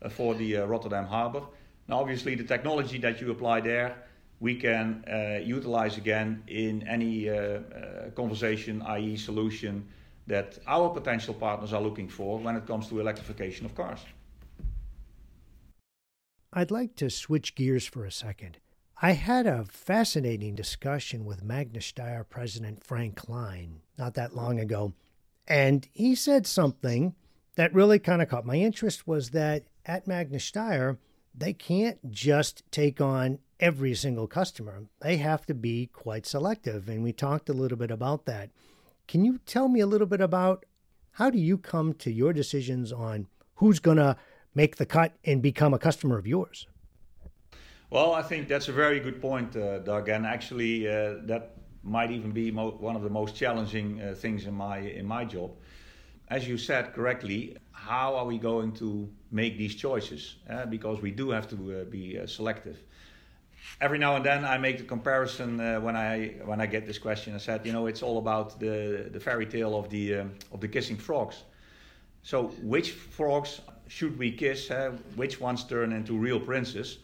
uh, 0.03 0.09
for 0.09 0.35
the 0.35 0.57
rotterdam 0.57 1.07
harbor 1.07 1.43
now 1.89 1.99
obviously 2.01 2.35
the 2.35 2.45
technology 2.45 2.99
that 2.99 3.21
you 3.21 3.31
apply 3.31 3.61
there 3.61 3.97
we 4.41 4.55
can 4.55 5.05
uh, 5.11 5.39
utilize 5.43 5.97
again 5.97 6.43
in 6.49 6.87
any 6.89 7.29
uh, 7.29 7.35
uh, 7.35 8.11
conversation 8.15 8.83
i.e 8.83 9.17
solution 9.17 9.87
that 10.27 10.59
our 10.67 10.89
potential 10.89 11.35
partners 11.35 11.73
are 11.73 11.83
looking 11.83 12.09
for 12.09 12.39
when 12.39 12.57
it 12.57 12.67
comes 12.67 12.89
to 12.89 13.01
electrification 13.01 13.67
of 13.67 13.75
cars. 13.75 14.01
I'd 16.53 16.71
like 16.71 16.95
to 16.97 17.11
switch 17.11 17.55
gears 17.55 17.87
for 17.87 18.05
a 18.05 18.13
second. 18.13 18.59
I 19.03 19.13
had 19.13 19.47
a 19.47 19.65
fascinating 19.65 20.55
discussion 20.55 21.25
with 21.25 21.43
Magna 21.43 21.81
Steyr 21.81 22.29
President 22.29 22.85
Frank 22.85 23.17
Klein 23.17 23.81
not 23.99 24.15
that 24.15 24.35
long 24.35 24.61
ago, 24.61 24.95
and 25.47 25.87
he 25.93 26.15
said 26.15 26.47
something 26.47 27.15
that 27.57 27.75
really 27.75 27.99
kind 27.99 28.23
of 28.23 28.29
caught 28.29 28.47
my 28.47 28.57
interest 28.57 29.07
was 29.07 29.31
that 29.31 29.65
at 29.85 30.07
Magna 30.07 30.39
Steyr, 30.39 30.97
they 31.37 31.53
can't 31.53 32.11
just 32.11 32.63
take 32.71 33.01
on 33.01 33.39
every 33.59 33.95
single 33.95 34.27
customer. 34.27 34.85
They 35.01 35.17
have 35.17 35.45
to 35.47 35.55
be 35.55 35.87
quite 35.93 36.27
selective, 36.27 36.89
and 36.89 37.03
we 37.03 37.13
talked 37.13 37.49
a 37.49 37.53
little 37.53 37.79
bit 37.79 37.91
about 37.91 38.27
that. 38.27 38.51
Can 39.09 39.25
you 39.25 39.39
tell 39.45 39.69
me 39.69 39.81
a 39.81 39.87
little 39.87 40.07
bit 40.07 40.21
about 40.21 40.65
how 41.13 41.31
do 41.31 41.39
you 41.39 41.59
come 41.59 41.93
to 41.95 42.11
your 42.11 42.33
decisions 42.33 42.93
on 42.93 43.27
who's 43.57 43.79
going 43.81 43.97
to 43.97 44.17
make 44.55 44.77
the 44.77 44.87
cut 44.87 45.15
and 45.25 45.43
become 45.43 45.75
a 45.75 45.79
customer 45.79 46.19
of 46.19 46.27
yours? 46.27 46.67
Well, 47.91 48.13
I 48.15 48.23
think 48.23 48.49
that's 48.49 48.69
a 48.69 48.73
very 48.73 48.99
good 48.99 49.21
point, 49.21 49.57
uh, 49.57 49.79
Doug, 49.81 50.09
and 50.09 50.27
actually 50.27 50.89
uh, 50.89 51.17
that 51.25 51.57
might 51.83 52.11
even 52.11 52.33
be 52.33 52.51
mo- 52.51 52.77
one 52.79 52.97
of 52.97 53.03
the 53.03 53.11
most 53.11 53.37
challenging 53.37 54.01
uh, 54.01 54.15
things 54.15 54.47
in 54.47 54.55
my 54.55 54.79
in 54.79 55.07
my 55.07 55.25
job. 55.25 55.53
As 56.29 56.49
you 56.49 56.57
said 56.59 56.95
correctly, 56.95 57.57
how 57.73 58.17
are 58.17 58.25
we 58.25 58.39
going 58.39 58.73
to 58.73 59.09
make 59.31 59.59
these 59.59 59.75
choices? 59.75 60.37
Uh, 60.49 60.67
because 60.67 61.01
we 61.01 61.11
do 61.11 61.31
have 61.31 61.49
to 61.51 61.57
uh, 61.81 61.85
be 61.85 62.19
uh, 62.19 62.27
selective 62.27 62.79
every 63.81 63.99
now 63.99 64.17
and 64.17 64.25
then 64.25 64.45
I 64.45 64.59
make 64.59 64.79
the 64.79 64.85
comparison 64.85 65.61
uh, 65.61 65.81
when 65.81 65.97
I 65.97 66.35
when 66.45 66.61
I 66.61 66.67
get 66.67 66.87
this 66.87 66.99
question. 66.99 67.35
I 67.35 67.39
said, 67.39 67.67
you 67.67 67.73
know, 67.73 67.87
it's 67.87 68.03
all 68.03 68.19
about 68.19 68.59
the 68.61 69.09
the 69.13 69.21
fairy 69.21 69.47
tale 69.47 69.77
of 69.77 69.89
the 69.91 70.21
um, 70.21 70.35
of 70.53 70.61
the 70.61 70.69
kissing 70.69 70.97
frogs. 70.97 71.45
So 72.23 72.49
which 72.63 72.93
frogs 72.93 73.61
should 73.89 74.19
we 74.19 74.33
kiss? 74.33 74.71
Uh, 74.71 74.93
which 75.17 75.41
ones 75.41 75.65
turn 75.65 75.93
into 75.93 76.17
real 76.17 76.41
princes 76.41 76.99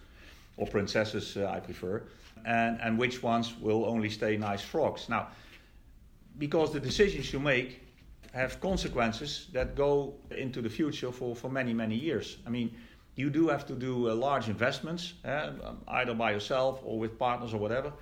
or 0.56 0.66
princesses? 0.66 1.36
Uh, 1.36 1.46
I 1.56 1.60
prefer, 1.60 2.02
and 2.44 2.80
and 2.80 2.98
which 2.98 3.22
ones 3.22 3.54
will 3.60 3.84
only 3.84 4.10
stay 4.10 4.36
nice 4.36 4.62
frogs? 4.62 5.08
Now, 5.08 5.28
because 6.38 6.72
the 6.72 6.80
decisions 6.80 7.32
you 7.32 7.40
make 7.40 7.80
have 8.32 8.60
consequences 8.60 9.48
that 9.52 9.74
go 9.74 10.14
into 10.30 10.62
the 10.62 10.70
future 10.70 11.12
for 11.12 11.34
for 11.34 11.50
many 11.50 11.74
many 11.74 11.96
years. 11.96 12.38
I 12.46 12.50
mean 12.50 12.70
you 13.16 13.30
do 13.30 13.48
have 13.48 13.66
to 13.66 13.74
do 13.74 14.08
uh, 14.08 14.14
large 14.14 14.48
investments, 14.48 15.14
uh, 15.24 15.50
either 15.88 16.14
by 16.14 16.32
yourself 16.32 16.80
or 16.84 16.98
with 16.98 17.18
partners 17.18 17.52
or 17.52 17.58
whatever. 17.58 17.92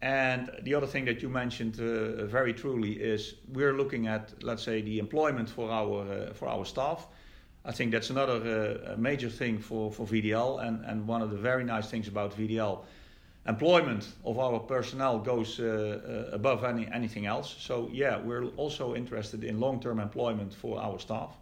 And 0.00 0.50
the 0.62 0.74
other 0.74 0.86
thing 0.86 1.04
that 1.06 1.22
you 1.22 1.28
mentioned 1.28 1.80
uh, 1.80 2.26
very 2.26 2.52
truly 2.52 2.92
is 2.92 3.34
we're 3.52 3.72
looking 3.72 4.06
at, 4.06 4.32
let's 4.42 4.62
say, 4.62 4.80
the 4.80 4.98
employment 4.98 5.48
for 5.50 5.70
our 5.70 6.02
uh, 6.02 6.32
for 6.34 6.48
our 6.48 6.64
staff. 6.64 7.08
I 7.64 7.72
think 7.72 7.90
that's 7.92 8.10
another 8.10 8.38
uh, 8.38 8.96
major 8.96 9.28
thing 9.28 9.58
for, 9.58 9.92
for 9.92 10.06
VDL, 10.06 10.64
and, 10.64 10.84
and 10.84 11.06
one 11.06 11.20
of 11.20 11.30
the 11.30 11.36
very 11.36 11.64
nice 11.64 11.90
things 11.90 12.08
about 12.08 12.36
VDL. 12.38 12.84
Employment 13.46 14.06
of 14.24 14.38
our 14.38 14.58
personnel 14.58 15.18
goes 15.18 15.58
uh, 15.58 16.28
above 16.32 16.64
any, 16.64 16.86
anything 16.92 17.26
else. 17.26 17.56
So, 17.58 17.88
yeah, 17.92 18.18
we're 18.18 18.46
also 18.56 18.94
interested 18.94 19.42
in 19.42 19.58
long 19.58 19.80
term 19.80 20.00
employment 20.00 20.52
for 20.52 20.78
our 20.78 20.98
staff. 20.98 21.36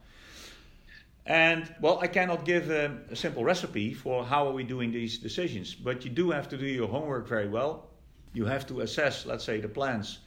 And 1.26 1.74
well, 1.80 1.98
I 2.00 2.06
cannot 2.06 2.44
give 2.44 2.70
a, 2.70 2.96
a, 3.10 3.16
simple 3.16 3.42
recipe 3.42 3.92
for 3.92 4.24
how 4.24 4.46
are 4.46 4.52
we 4.52 4.62
doing 4.62 4.92
these 4.92 5.18
decisions, 5.18 5.74
but 5.74 6.04
you 6.04 6.10
do 6.10 6.30
have 6.30 6.48
to 6.50 6.56
do 6.56 6.66
your 6.66 6.86
homework 6.86 7.26
very 7.26 7.48
well. 7.48 7.88
You 8.32 8.44
have 8.44 8.64
to 8.68 8.82
assess, 8.82 9.26
let's 9.26 9.42
say, 9.42 9.60
the 9.60 9.68
plans 9.68 10.20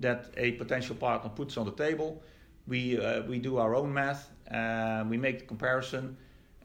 that 0.00 0.26
a 0.36 0.52
potential 0.52 0.96
partner 0.96 1.30
puts 1.30 1.56
on 1.56 1.64
the 1.64 1.72
table. 1.72 2.22
We 2.66 3.00
uh, 3.00 3.22
we 3.22 3.38
do 3.38 3.56
our 3.56 3.74
own 3.74 3.92
math, 3.92 4.28
uh, 4.50 5.04
we 5.08 5.16
make 5.16 5.38
the 5.38 5.46
comparison, 5.46 6.16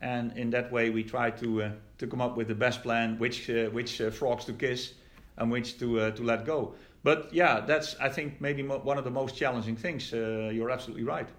and 0.01 0.37
in 0.37 0.49
that 0.49 0.71
way 0.71 0.89
we 0.89 1.03
try 1.03 1.31
to 1.31 1.63
uh, 1.63 1.71
to 1.99 2.07
come 2.07 2.21
up 2.21 2.35
with 2.35 2.47
the 2.47 2.55
best 2.55 2.81
plan, 2.81 3.17
which 3.19 3.49
uh, 3.49 3.69
which 3.69 4.01
uh, 4.01 4.09
frogs 4.09 4.45
to 4.45 4.53
kiss, 4.53 4.93
and 5.37 5.51
which 5.51 5.77
to 5.79 5.99
uh, 5.99 6.11
to 6.11 6.23
let 6.23 6.45
go. 6.45 6.73
But 7.03 7.33
yeah, 7.33 7.61
that's 7.61 7.95
I 7.99 8.09
think 8.09 8.41
maybe 8.41 8.63
mo- 8.63 8.79
one 8.79 8.97
of 8.97 9.03
the 9.03 9.11
most 9.11 9.35
challenging 9.35 9.75
things. 9.75 10.11
you're 10.11 10.71
absolutely 10.71 11.03
right 11.03 11.29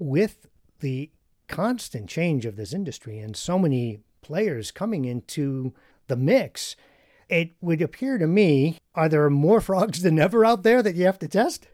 with 0.00 0.48
the 0.80 1.10
constant 1.46 2.08
change 2.08 2.46
of 2.46 2.56
this 2.56 2.72
industry 2.72 3.18
and 3.18 3.36
so 3.36 3.58
many 3.58 4.00
players 4.22 4.72
coming 4.72 5.04
into 5.04 5.72
the 6.08 6.16
mix, 6.16 6.74
it 7.28 7.52
would 7.60 7.82
appear 7.82 8.18
to 8.18 8.26
me, 8.26 8.78
are 8.94 9.08
there 9.08 9.28
more 9.30 9.60
frogs 9.60 10.02
than 10.02 10.18
ever 10.18 10.44
out 10.44 10.62
there 10.64 10.82
that 10.82 10.96
you 10.96 11.04
have 11.04 11.18
to 11.18 11.28
test? 11.28 11.68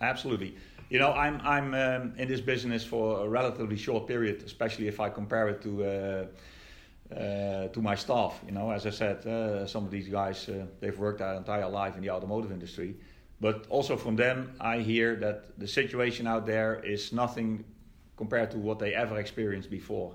Absolutely. 0.00 0.56
You 0.94 1.00
know, 1.00 1.12
I'm 1.12 1.40
I'm 1.42 1.74
um, 1.74 2.12
in 2.18 2.28
this 2.28 2.40
business 2.40 2.84
for 2.84 3.26
a 3.26 3.28
relatively 3.28 3.76
short 3.76 4.06
period, 4.06 4.44
especially 4.46 4.86
if 4.86 5.00
I 5.00 5.08
compare 5.10 5.48
it 5.48 5.60
to 5.62 5.72
uh, 5.84 5.90
uh, 7.12 7.66
to 7.66 7.82
my 7.82 7.96
staff. 7.96 8.40
You 8.46 8.52
know, 8.52 8.70
as 8.70 8.86
I 8.86 8.90
said, 8.90 9.26
uh, 9.26 9.66
some 9.66 9.84
of 9.84 9.90
these 9.90 10.06
guys 10.06 10.48
uh, 10.48 10.66
they've 10.78 10.96
worked 10.96 11.18
their 11.18 11.34
entire 11.34 11.68
life 11.68 11.96
in 11.96 12.02
the 12.02 12.10
automotive 12.10 12.52
industry, 12.52 12.94
but 13.40 13.66
also 13.70 13.96
from 13.96 14.14
them 14.14 14.52
I 14.60 14.78
hear 14.78 15.16
that 15.16 15.58
the 15.58 15.66
situation 15.66 16.28
out 16.28 16.46
there 16.46 16.80
is 16.84 17.12
nothing 17.12 17.64
compared 18.16 18.52
to 18.52 18.58
what 18.58 18.78
they 18.78 18.94
ever 18.94 19.18
experienced 19.18 19.70
before. 19.70 20.14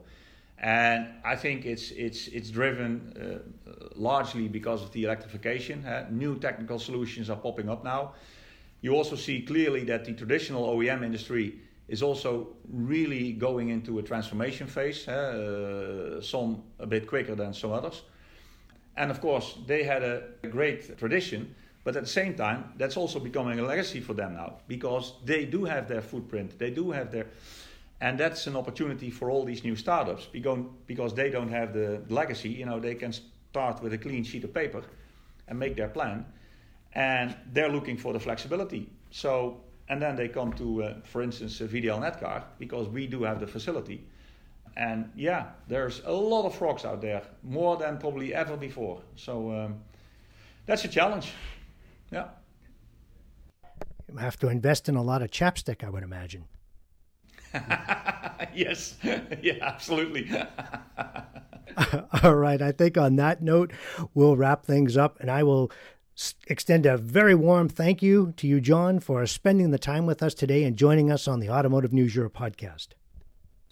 And 0.60 1.10
I 1.26 1.36
think 1.36 1.66
it's 1.66 1.92
it's 1.92 2.30
it's 2.30 2.52
driven 2.52 2.90
uh, 3.18 3.72
largely 3.98 4.48
because 4.48 4.82
of 4.82 4.94
the 4.94 5.04
electrification. 5.04 5.84
new 6.10 6.40
technical 6.40 6.80
solutions 6.80 7.30
are 7.30 7.42
popping 7.42 7.68
up 7.68 7.84
now. 7.84 8.14
You 8.82 8.96
also 8.96 9.16
see 9.16 9.42
clearly 9.42 9.84
that 9.86 10.06
the 10.06 10.14
traditional 10.14 10.68
OEM 10.68 11.04
industry 11.04 11.60
is 11.88 12.04
also 12.04 12.48
really 12.72 13.34
going 13.34 13.70
into 13.70 14.00
a 14.00 14.04
transformation 14.04 14.68
phase. 14.68 15.08
Uh, 15.08 16.22
some 16.22 16.64
a 16.80 16.86
bit 16.86 17.08
quicker 17.08 17.36
than 17.36 17.54
some 17.54 17.72
others. 17.72 18.04
And 18.96 19.12
of 19.12 19.22
course, 19.22 19.58
they 19.66 19.84
had 19.84 20.04
a 20.04 20.24
great 20.50 20.98
tradition, 20.98 21.56
but 21.84 21.96
at 21.96 22.04
the 22.04 22.10
same 22.10 22.36
time, 22.36 22.74
that's 22.78 22.98
also 22.98 23.20
becoming 23.20 23.60
a 23.60 23.64
legacy 23.64 24.02
for 24.02 24.14
them 24.14 24.34
now 24.34 24.60
because 24.68 25.14
they 25.26 25.46
do 25.46 25.66
have 25.66 25.88
their 25.88 26.02
footprint. 26.02 26.60
They 26.60 26.70
do 26.70 26.92
have 26.92 27.12
their 27.12 27.28
and 28.02 28.18
that's 28.18 28.48
an 28.48 28.56
opportunity 28.56 29.10
for 29.10 29.30
all 29.30 29.44
these 29.44 29.64
new 29.64 29.76
startups 29.76 30.28
because 30.32 31.14
they 31.14 31.30
don't 31.30 31.50
have 31.50 31.74
the 31.74 32.02
legacy. 32.08 32.50
You 32.50 32.66
know, 32.66 32.80
they 32.80 32.96
can 32.96 33.12
start 33.12 33.84
with 33.84 33.94
a 33.94 33.98
clean 33.98 34.24
sheet 34.24 34.46
of 34.46 34.54
paper 34.54 34.84
and 35.48 35.60
make 35.60 35.76
their 35.76 35.90
plan, 35.90 36.26
and 36.94 37.36
they're 37.54 37.70
looking 37.70 37.98
for 37.98 38.14
the 38.14 38.20
flexibility. 38.20 38.90
So, 39.12 39.62
and 39.90 40.02
then 40.02 40.16
they 40.16 40.28
come 40.28 40.54
to, 40.54 40.84
uh, 40.84 40.94
for 41.04 41.22
instance, 41.22 41.60
VDL 41.60 42.00
Nedcar 42.00 42.44
because 42.58 42.88
we 42.88 43.08
do 43.08 43.24
have 43.24 43.40
the 43.40 43.48
facility. 43.48 44.06
And 44.76 45.12
yeah, 45.16 45.48
there's 45.68 46.02
a 46.06 46.12
lot 46.12 46.46
of 46.46 46.56
frogs 46.56 46.86
out 46.86 47.02
there, 47.02 47.24
more 47.44 47.78
than 47.78 47.98
probably 47.98 48.34
ever 48.34 48.56
before. 48.56 49.02
So 49.16 49.52
um, 49.52 49.80
that's 50.66 50.86
a 50.86 50.88
challenge. 50.88 51.34
Yeah. 52.12 52.28
You 54.10 54.18
have 54.18 54.38
to 54.40 54.48
invest 54.48 54.90
in 54.90 54.96
a 54.96 55.04
lot 55.04 55.22
of 55.22 55.30
chapstick, 55.32 55.84
I 55.84 55.90
would 55.90 56.04
imagine. 56.04 56.46
yes, 58.54 58.96
yeah, 59.42 59.54
absolutely. 59.62 60.32
All 62.24 62.36
right, 62.36 62.62
I 62.62 62.72
think 62.72 62.98
on 62.98 63.16
that 63.18 63.42
note, 63.42 63.72
we'll 64.14 64.36
wrap 64.36 64.66
things 64.66 64.98
up, 64.98 65.20
and 65.20 65.30
I 65.30 65.44
will 65.44 65.72
extend 66.48 66.86
a 66.86 66.98
very 66.98 67.36
warm 67.36 67.70
thank 67.70 68.02
you 68.02 68.34
to 68.38 68.48
you, 68.48 68.60
John, 68.60 69.00
for 69.00 69.26
spending 69.26 69.72
the 69.72 69.80
time 69.80 70.06
with 70.06 70.22
us 70.22 70.34
today 70.34 70.64
and 70.64 70.78
joining 70.78 71.12
us 71.12 71.28
on 71.28 71.40
the 71.40 71.50
Automotive 71.50 71.94
News 71.94 72.16
Europe 72.16 72.36
podcast. 72.38 72.90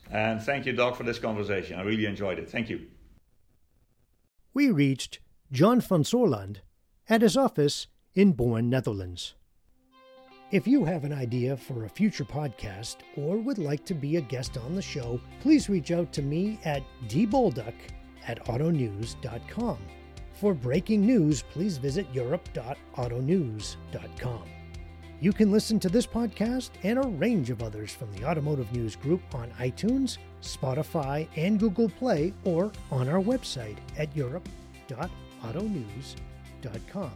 And 0.10 0.42
thank 0.42 0.66
you, 0.66 0.74
Doc, 0.74 0.96
for 0.96 1.04
this 1.04 1.20
conversation. 1.20 1.78
I 1.78 1.84
really 1.84 2.06
enjoyed 2.06 2.40
it. 2.40 2.50
Thank 2.50 2.70
you. 2.70 2.88
We 4.54 4.72
reached 4.72 5.20
John 5.52 5.82
van 5.82 6.04
Soerland 6.04 6.58
at 7.10 7.22
his 7.22 7.38
office 7.38 7.88
in 8.16 8.34
Born, 8.34 8.70
Netherlands. 8.70 9.36
If 10.50 10.66
you 10.66 10.86
have 10.86 11.04
an 11.04 11.12
idea 11.12 11.58
for 11.58 11.84
a 11.84 11.90
future 11.90 12.24
podcast 12.24 12.98
or 13.18 13.38
would 13.38 13.58
like 13.58 13.84
to 13.86 13.94
be 13.94 14.16
a 14.16 14.22
guest 14.22 14.58
on 14.58 14.76
the 14.76 14.82
show, 14.82 15.20
please 15.42 15.70
reach 15.70 15.92
out 15.92 16.14
to 16.14 16.22
me 16.22 16.58
at 16.64 16.84
dbolduc 17.10 17.74
at 18.26 18.44
autonews.com. 18.46 19.78
For 20.38 20.54
breaking 20.54 21.04
news, 21.04 21.42
please 21.42 21.78
visit 21.78 22.06
europe.autonews.com. 22.14 24.44
You 25.20 25.34
can 25.34 25.52
listen 25.52 25.80
to 25.80 25.90
this 25.90 26.06
podcast 26.06 26.70
and 26.84 27.00
a 27.00 27.08
range 27.08 27.50
of 27.50 27.64
others 27.64 27.92
from 27.92 28.14
the 28.14 28.24
Automotive 28.24 28.72
News 28.72 28.96
Group 28.96 29.24
on 29.34 29.50
iTunes, 29.60 30.20
Spotify, 30.44 31.28
and 31.36 31.60
Google 31.60 31.90
Play, 31.90 32.34
or 32.44 32.72
on 32.92 33.10
our 33.10 33.20
website 33.20 33.78
at 33.98 34.16
europe.autonews.com. 34.16 37.12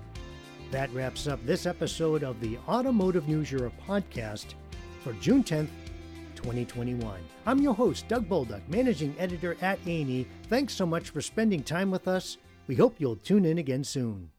That 0.72 0.92
wraps 0.92 1.28
up 1.28 1.46
this 1.46 1.68
episode 1.68 2.24
of 2.24 2.42
the 2.42 2.58
Automotive 2.68 3.28
News 3.28 3.52
Europe 3.52 3.76
podcast 3.88 4.56
for 5.04 5.14
June 5.14 5.44
10th, 5.44 5.70
2021. 6.36 7.22
I'm 7.46 7.62
your 7.62 7.76
host, 7.76 8.08
Doug 8.08 8.28
Bolduc, 8.28 8.62
managing 8.68 9.14
editor 9.20 9.56
at 9.62 9.78
ANE. 9.86 10.26
Thanks 10.48 10.74
so 10.74 10.88
much 10.88 11.12
for 11.12 11.22
spending 11.22 11.62
time 11.62 11.92
with 11.92 12.08
us. 12.08 12.38
We 12.68 12.76
hope 12.76 12.96
you'll 13.00 13.16
tune 13.18 13.46
in 13.46 13.58
again 13.58 13.84
soon. 13.84 14.32